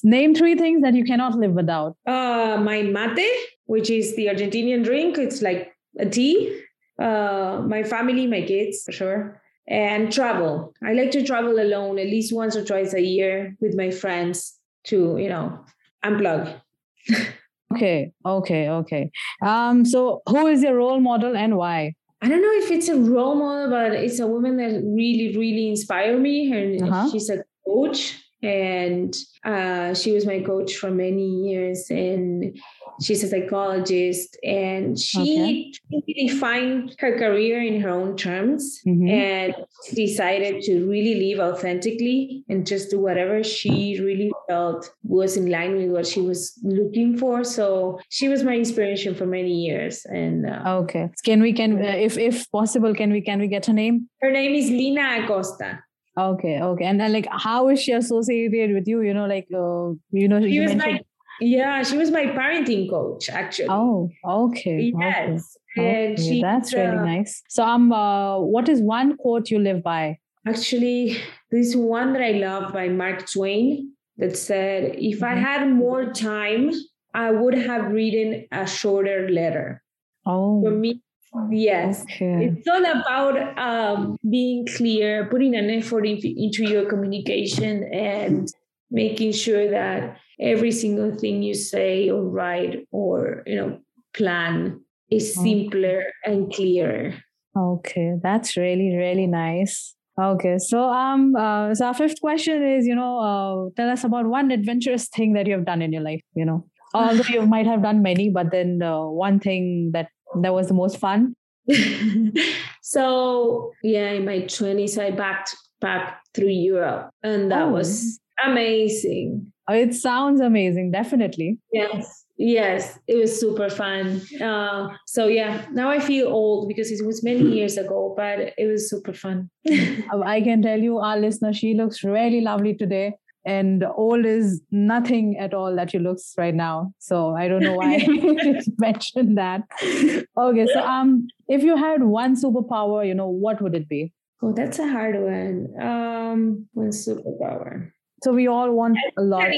Name 0.05 0.35
three 0.35 0.55
things 0.57 0.83
that 0.83 0.94
you 0.94 1.05
cannot 1.05 1.38
live 1.38 1.53
without. 1.53 1.96
Uh, 2.07 2.61
my 2.62 2.83
mate, 2.83 3.31
which 3.66 3.90
is 3.90 4.14
the 4.16 4.27
Argentinian 4.27 4.85
drink. 4.85 5.18
It's 5.18 5.42
like 5.42 5.72
a 5.98 6.07
tea. 6.07 6.62
Uh, 6.98 7.62
my 7.66 7.83
family, 7.83 8.27
my 8.27 8.42
kids, 8.42 8.83
for 8.85 8.92
sure. 8.92 9.42
And 9.68 10.12
travel. 10.12 10.75
I 10.83 10.92
like 10.92 11.12
to 11.12 11.25
travel 11.25 11.59
alone 11.61 11.98
at 11.98 12.07
least 12.07 12.35
once 12.35 12.57
or 12.57 12.64
twice 12.64 12.92
a 12.94 13.01
year 13.01 13.57
with 13.61 13.75
my 13.77 13.90
friends 13.90 14.59
to, 14.85 15.16
you 15.18 15.29
know, 15.29 15.64
unplug. 16.05 16.61
Okay, 17.75 18.13
okay, 18.25 18.69
okay. 18.69 19.11
Um, 19.43 19.85
so 19.85 20.23
who 20.29 20.47
is 20.47 20.63
your 20.63 20.77
role 20.77 21.01
model 21.01 21.37
and 21.37 21.57
why? 21.57 21.95
I 22.21 22.29
don't 22.29 22.41
know 22.41 22.53
if 22.65 22.71
it's 22.71 22.89
a 22.89 22.97
role 22.97 23.35
model, 23.35 23.71
but 23.71 23.93
it's 23.93 24.21
a 24.21 24.27
woman 24.27 24.57
that 24.59 24.81
really, 24.85 25.37
really 25.37 25.69
inspired 25.69 26.21
me. 26.21 26.51
Her, 26.51 26.87
uh-huh. 26.87 27.11
she's 27.11 27.29
a 27.29 27.43
coach, 27.67 28.17
and 28.42 29.14
uh, 29.44 29.94
she 29.94 30.12
was 30.12 30.26
my 30.26 30.40
coach 30.40 30.74
for 30.76 30.90
many 30.90 31.26
years. 31.48 31.87
And 31.90 32.59
she's 33.00 33.22
a 33.22 33.28
psychologist 33.28 34.37
and 34.42 34.98
she 34.98 35.72
okay. 35.92 36.26
defined 36.26 36.94
her 36.98 37.18
career 37.18 37.62
in 37.62 37.81
her 37.81 37.90
own 37.90 38.16
terms 38.16 38.81
mm-hmm. 38.87 39.09
and 39.09 39.55
decided 39.94 40.62
to 40.62 40.88
really 40.88 41.14
live 41.14 41.40
authentically 41.40 42.44
and 42.48 42.66
just 42.66 42.90
do 42.90 43.00
whatever 43.00 43.42
she 43.42 43.98
really 44.00 44.31
felt 44.48 44.92
was 45.02 45.37
in 45.37 45.50
line 45.50 45.76
with 45.76 45.90
what 45.90 46.07
she 46.07 46.20
was 46.20 46.59
looking 46.62 47.16
for 47.16 47.44
so 47.44 47.98
she 48.09 48.28
was 48.28 48.42
my 48.42 48.55
inspiration 48.55 49.14
for 49.14 49.26
many 49.26 49.52
years 49.52 50.05
and 50.07 50.48
uh, 50.48 50.62
okay 50.66 51.09
can 51.24 51.40
we 51.40 51.52
can 51.52 51.78
uh, 51.78 51.96
if 51.96 52.18
if 52.18 52.50
possible 52.50 52.94
can 52.94 53.11
we 53.11 53.20
can 53.20 53.40
we 53.40 53.46
get 53.46 53.66
her 53.66 53.72
name 53.72 54.09
her 54.20 54.31
name 54.31 54.55
is 54.55 54.70
lina 54.70 55.24
acosta 55.24 55.83
okay 56.18 56.61
okay 56.61 56.85
and 56.85 57.01
then 57.01 57.12
like 57.12 57.27
how 57.31 57.68
is 57.68 57.81
she 57.81 57.92
associated 57.92 58.75
with 58.75 58.87
you 58.87 59.01
you 59.01 59.14
know 59.14 59.27
like 59.27 59.46
uh, 59.55 59.88
you 60.11 60.29
know 60.29 60.40
she 60.40 60.48
you 60.48 60.62
was 60.62 60.75
mentioned- 60.75 60.94
my 60.94 61.01
yeah, 61.40 61.83
she 61.83 61.96
was 61.96 62.11
my 62.11 62.27
parenting 62.27 62.88
coach 62.88 63.29
actually. 63.29 63.68
Oh, 63.70 64.11
okay. 64.25 64.92
Yes. 64.96 65.57
Okay. 65.77 66.07
And 66.07 66.18
she, 66.18 66.40
that's 66.40 66.72
really 66.72 66.96
uh, 66.96 67.05
nice. 67.05 67.42
So 67.48 67.64
um 67.64 67.92
uh, 67.92 68.38
what 68.38 68.68
is 68.68 68.81
one 68.81 69.16
quote 69.16 69.51
you 69.51 69.59
live 69.59 69.83
by? 69.83 70.18
Actually, 70.46 71.18
this 71.51 71.75
one 71.75 72.12
that 72.12 72.22
I 72.22 72.33
love 72.33 72.72
by 72.72 72.88
Mark 72.88 73.31
Twain 73.31 73.92
that 74.18 74.37
said, 74.37 74.96
if 74.98 75.20
mm-hmm. 75.20 75.25
I 75.25 75.35
had 75.35 75.68
more 75.68 76.12
time, 76.12 76.70
I 77.14 77.31
would 77.31 77.55
have 77.55 77.90
written 77.90 78.46
a 78.53 78.66
shorter 78.66 79.29
letter. 79.29 79.83
Oh. 80.27 80.62
For 80.62 80.70
me, 80.70 81.03
yes. 81.51 82.03
Okay. 82.03 82.53
It's 82.57 82.68
all 82.68 82.85
about 82.85 83.59
um, 83.59 84.16
being 84.29 84.66
clear, 84.66 85.29
putting 85.31 85.55
an 85.55 85.71
effort 85.71 86.07
in, 86.07 86.18
into 86.18 86.64
your 86.64 86.88
communication 86.88 87.85
and 87.92 88.49
making 88.90 89.33
sure 89.33 89.71
that 89.71 90.18
every 90.40 90.73
single 90.73 91.16
thing 91.16 91.42
you 91.42 91.55
say 91.55 92.11
or 92.11 92.23
write 92.23 92.87
or 92.90 93.42
you 93.47 93.57
know 93.57 93.79
plan 94.14 94.81
is 95.11 95.35
simpler 95.35 96.05
and 96.25 96.53
clearer. 96.53 97.14
Okay. 97.57 98.14
That's 98.23 98.57
really 98.57 98.97
really 98.97 99.27
nice. 99.27 99.95
Okay. 100.21 100.59
So 100.59 100.90
um 100.90 101.35
uh, 101.37 101.75
so 101.75 101.87
our 101.87 101.95
fifth 101.95 102.21
question 102.21 102.62
is 102.62 102.87
you 102.87 102.95
know 102.95 103.18
uh, 103.18 103.71
tell 103.77 103.90
us 103.90 104.05
about 104.05 104.27
one 104.27 104.51
adventurous 104.51 105.09
thing 105.09 105.33
that 105.35 105.47
you 105.47 105.55
have 105.55 105.64
done 105.64 105.83
in 105.83 105.92
your 105.92 106.03
life 106.03 106.21
you 106.35 106.45
know. 106.45 106.66
Although 106.95 107.33
you 107.33 107.47
might 107.47 107.66
have 107.66 107.83
done 107.83 108.03
many 108.03 108.29
but 108.29 108.51
then 108.51 108.83
uh, 108.83 109.01
one 109.07 109.40
thing 109.40 109.90
that 109.95 110.09
that 110.40 110.53
was 110.53 110.68
the 110.68 110.75
most 110.75 110.99
fun 110.99 111.35
so 112.83 113.73
yeah 113.83 114.11
in 114.11 114.25
my 114.25 114.40
20s 114.40 114.99
i 114.99 115.11
backed 115.11 115.55
back 115.81 116.21
through 116.35 116.49
europe 116.49 117.11
and 117.23 117.51
that 117.51 117.62
oh. 117.62 117.71
was 117.71 118.21
amazing. 118.45 119.53
It 119.71 119.95
sounds 119.95 120.40
amazing, 120.40 120.90
definitely. 120.90 121.59
Yes, 121.73 122.25
yes, 122.37 122.99
it 123.07 123.16
was 123.16 123.38
super 123.38 123.71
fun. 123.71 124.21
Uh, 124.42 124.88
so 125.07 125.27
yeah, 125.29 125.66
now 125.73 125.88
I 125.88 126.01
feel 126.01 126.29
old 126.29 126.68
because 126.68 126.90
it 126.90 127.05
was 127.07 127.23
many 127.23 127.42
years 127.42 127.77
ago, 127.77 128.14
but 128.16 128.53
it 128.59 128.66
was 128.66 128.90
super 128.90 129.12
fun. 129.12 129.51
I 129.68 130.40
can 130.42 130.62
tell 130.62 130.79
you, 130.79 130.99
our 130.99 131.18
listener, 131.18 131.53
she 131.53 131.75
looks 131.75 132.03
really 132.03 132.40
lovely 132.40 132.75
today. 132.75 133.14
And 133.44 133.85
old 133.96 134.24
is 134.24 134.62
nothing 134.70 135.37
at 135.38 135.52
all 135.52 135.74
that 135.74 135.92
you 135.92 136.00
looks 136.00 136.35
right 136.38 136.55
now. 136.55 136.92
So 136.98 137.35
I 137.35 137.48
don't 137.48 137.62
know 137.62 137.74
why 137.74 137.94
I 138.09 138.62
mentioned 138.78 139.37
that. 139.37 139.62
Okay, 139.83 140.66
so 140.72 140.81
um, 140.81 141.26
if 141.48 141.62
you 141.62 141.76
had 141.76 142.05
one 142.05 142.37
superpower, 142.37 143.07
you 143.07 143.14
know, 143.14 143.28
what 143.28 143.61
would 143.61 143.74
it 143.74 143.88
be? 143.88 144.12
Oh, 144.42 144.52
that's 144.52 144.78
a 144.78 144.88
hard 144.88 145.16
one. 145.20 145.68
Um, 145.81 146.68
one 146.72 146.90
superpower. 146.90 147.90
So 148.22 148.33
we 148.33 148.46
all 148.46 148.72
want 148.72 148.98
a 149.18 149.22
lot. 149.22 149.50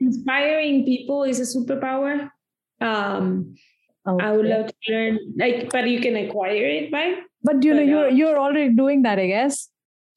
Inspiring 0.00 0.84
people 0.84 1.24
is 1.24 1.40
a 1.40 1.58
superpower. 1.58 2.28
Um, 2.80 3.54
okay. 4.06 4.24
I 4.24 4.32
would 4.32 4.46
love 4.46 4.66
to 4.66 4.92
learn, 4.92 5.18
like, 5.38 5.70
but 5.70 5.88
you 5.88 6.00
can 6.00 6.16
acquire 6.16 6.66
it, 6.66 6.92
right? 6.92 7.18
But 7.42 7.64
you 7.64 7.74
know, 7.74 7.82
you're 7.82 8.08
you're 8.08 8.38
already 8.38 8.74
doing 8.74 9.02
that, 9.02 9.18
I 9.18 9.26
guess. 9.26 9.68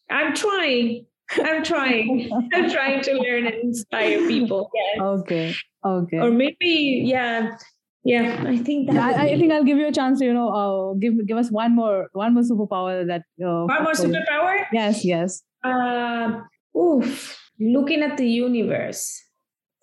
I'm 0.09 0.35
trying. 0.35 1.05
I'm 1.31 1.63
trying. 1.63 2.29
I'm 2.53 2.69
trying 2.77 3.01
to 3.03 3.13
learn 3.13 3.47
and 3.47 3.55
inspire 3.55 4.27
people. 4.27 4.69
Yes. 4.73 5.01
Okay. 5.01 5.55
Okay. 5.85 6.17
Or 6.19 6.31
maybe, 6.31 7.03
yeah, 7.05 7.57
yeah. 8.03 8.43
I 8.47 8.57
think 8.57 8.91
that. 8.91 9.17
I, 9.17 9.29
I 9.29 9.38
think 9.38 9.51
I'll 9.51 9.63
give 9.63 9.77
you 9.77 9.88
a 9.88 9.91
chance 9.91 10.19
to 10.19 10.25
you 10.25 10.33
know 10.33 10.49
uh, 10.49 10.93
give 10.99 11.13
give 11.27 11.38
us 11.38 11.49
one 11.51 11.75
more 11.75 12.09
one 12.13 12.33
more 12.33 12.43
superpower 12.43 13.05
that. 13.07 13.23
Uh, 13.43 13.65
one 13.65 13.83
more 13.83 13.93
superpower. 13.93 14.65
Yes. 14.71 15.05
Yes. 15.05 15.43
Uh, 15.63 16.41
oof! 16.77 17.39
Looking 17.59 18.03
at 18.03 18.17
the 18.17 18.27
universe 18.27 19.21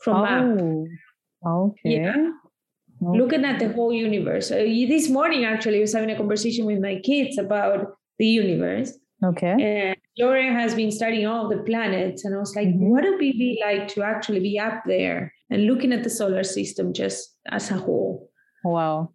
from 0.01 0.17
oh. 0.17 0.87
up. 1.45 1.71
Okay. 1.71 2.03
Yeah. 2.03 2.31
Okay. 3.03 3.19
Looking 3.19 3.45
at 3.45 3.59
the 3.59 3.73
whole 3.73 3.93
universe. 3.93 4.51
Uh, 4.53 4.59
this 4.59 5.09
morning, 5.09 5.45
actually, 5.45 5.79
I 5.79 5.81
was 5.81 5.93
having 5.93 6.11
a 6.11 6.17
conversation 6.17 6.67
with 6.67 6.79
my 6.79 7.01
kids 7.03 7.37
about 7.37 7.97
the 8.19 8.27
universe. 8.27 8.93
Okay. 9.25 9.51
And 9.51 9.97
Lauren 10.19 10.55
has 10.55 10.75
been 10.75 10.91
studying 10.91 11.27
all 11.27 11.49
the 11.49 11.59
planets, 11.59 12.25
and 12.25 12.35
I 12.35 12.39
was 12.39 12.55
like, 12.55 12.69
mm-hmm. 12.69 12.91
what 12.91 13.05
would 13.05 13.15
it 13.15 13.19
be 13.19 13.63
like 13.65 13.89
to 13.89 14.03
actually 14.03 14.41
be 14.41 14.59
up 14.59 14.83
there 14.87 15.33
and 15.51 15.67
looking 15.67 15.93
at 15.93 16.05
the 16.05 16.11
solar 16.11 16.45
system 16.45 16.93
just 16.93 17.35
as 17.51 17.71
a 17.71 17.75
whole? 17.75 18.31
Wow. 18.65 19.13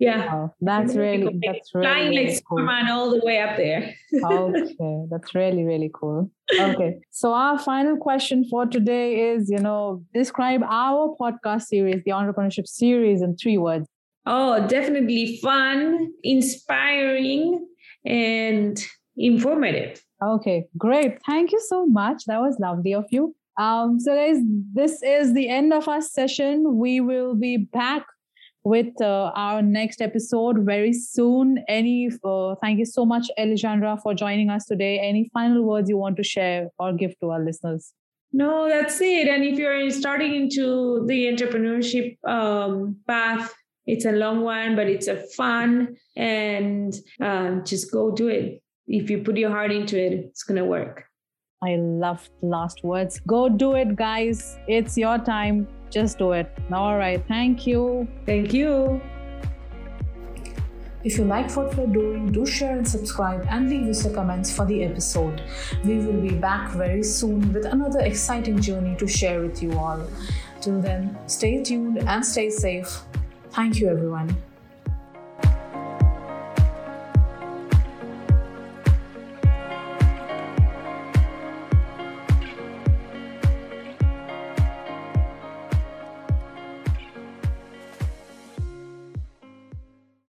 Yeah, 0.00 0.34
wow. 0.34 0.54
that's 0.62 0.94
really 0.94 1.38
that's 1.46 1.74
really, 1.74 1.86
flying 1.86 2.08
really 2.08 2.26
like 2.28 2.42
cool. 2.48 2.58
Superman 2.58 2.90
all 2.90 3.10
the 3.10 3.20
way 3.22 3.38
up 3.38 3.58
there. 3.58 3.94
okay, 4.24 5.04
that's 5.10 5.34
really 5.34 5.62
really 5.62 5.90
cool. 5.92 6.30
Okay, 6.58 7.00
so 7.10 7.34
our 7.34 7.58
final 7.58 7.98
question 7.98 8.46
for 8.48 8.64
today 8.64 9.32
is, 9.32 9.50
you 9.50 9.58
know, 9.58 10.02
describe 10.14 10.62
our 10.62 11.14
podcast 11.20 11.64
series, 11.64 12.02
the 12.06 12.12
entrepreneurship 12.12 12.66
series, 12.66 13.20
in 13.20 13.36
three 13.36 13.58
words. 13.58 13.86
Oh, 14.24 14.66
definitely 14.66 15.38
fun, 15.42 16.12
inspiring, 16.22 17.66
and 18.06 18.82
informative. 19.18 20.02
Okay, 20.22 20.66
great. 20.76 21.18
Thank 21.24 21.52
you 21.52 21.60
so 21.60 21.86
much. 21.86 22.24
That 22.26 22.40
was 22.40 22.58
lovely 22.60 22.94
of 22.94 23.06
you. 23.10 23.34
Um, 23.58 23.98
so 23.98 24.14
guys, 24.14 24.38
this 24.72 25.02
is 25.02 25.34
the 25.34 25.48
end 25.48 25.72
of 25.72 25.88
our 25.88 26.02
session. 26.02 26.76
We 26.76 27.00
will 27.00 27.34
be 27.34 27.56
back 27.56 28.06
with 28.62 29.00
uh, 29.00 29.32
our 29.34 29.62
next 29.62 30.02
episode 30.02 30.58
very 30.64 30.92
soon. 30.92 31.64
Any 31.68 32.10
uh, 32.22 32.54
thank 32.62 32.78
you 32.78 32.84
so 32.84 33.06
much, 33.06 33.28
Alejandra, 33.38 34.00
for 34.02 34.14
joining 34.14 34.50
us 34.50 34.66
today. 34.66 34.98
Any 34.98 35.30
final 35.32 35.62
words 35.62 35.88
you 35.88 35.96
want 35.96 36.16
to 36.18 36.22
share 36.22 36.68
or 36.78 36.92
give 36.92 37.18
to 37.20 37.30
our 37.30 37.42
listeners? 37.42 37.92
No, 38.32 38.68
that's 38.68 39.00
it. 39.00 39.26
And 39.26 39.42
if 39.42 39.58
you're 39.58 39.90
starting 39.90 40.34
into 40.34 41.04
the 41.06 41.26
entrepreneurship 41.26 42.16
um, 42.24 42.96
path, 43.06 43.52
it's 43.86 44.04
a 44.04 44.12
long 44.12 44.42
one, 44.42 44.76
but 44.76 44.86
it's 44.86 45.08
a 45.08 45.16
fun 45.16 45.96
and 46.14 46.94
um, 47.20 47.64
just 47.64 47.90
go 47.90 48.12
do 48.12 48.28
it 48.28 48.62
if 48.90 49.08
you 49.08 49.18
put 49.22 49.36
your 49.36 49.50
heart 49.50 49.70
into 49.70 49.96
it, 49.96 50.12
it's 50.12 50.42
going 50.42 50.56
to 50.56 50.64
work. 50.64 51.04
I 51.62 51.76
love 51.76 52.28
last 52.42 52.82
words. 52.82 53.20
Go 53.20 53.48
do 53.48 53.74
it, 53.74 53.94
guys. 53.94 54.58
It's 54.66 54.98
your 54.98 55.18
time. 55.18 55.68
Just 55.90 56.18
do 56.18 56.32
it. 56.32 56.50
All 56.72 56.96
right. 56.96 57.22
Thank 57.28 57.66
you. 57.66 58.08
Thank 58.26 58.52
you. 58.52 59.00
If 61.04 61.18
you 61.18 61.24
like 61.24 61.50
what 61.56 61.74
we're 61.76 61.86
doing, 61.86 62.32
do 62.32 62.44
share 62.44 62.76
and 62.76 62.86
subscribe 62.86 63.46
and 63.48 63.70
leave 63.70 63.88
us 63.88 64.02
the 64.02 64.10
comments 64.10 64.54
for 64.54 64.66
the 64.66 64.82
episode. 64.84 65.40
We 65.84 65.98
will 65.98 66.20
be 66.20 66.34
back 66.34 66.72
very 66.72 67.02
soon 67.02 67.52
with 67.52 67.66
another 67.66 68.00
exciting 68.00 68.60
journey 68.60 68.96
to 68.96 69.06
share 69.06 69.40
with 69.40 69.62
you 69.62 69.72
all. 69.78 70.04
Till 70.60 70.80
then, 70.80 71.16
stay 71.26 71.62
tuned 71.62 71.98
and 71.98 72.26
stay 72.26 72.50
safe. 72.50 73.02
Thank 73.50 73.80
you, 73.80 73.88
everyone. 73.88 74.36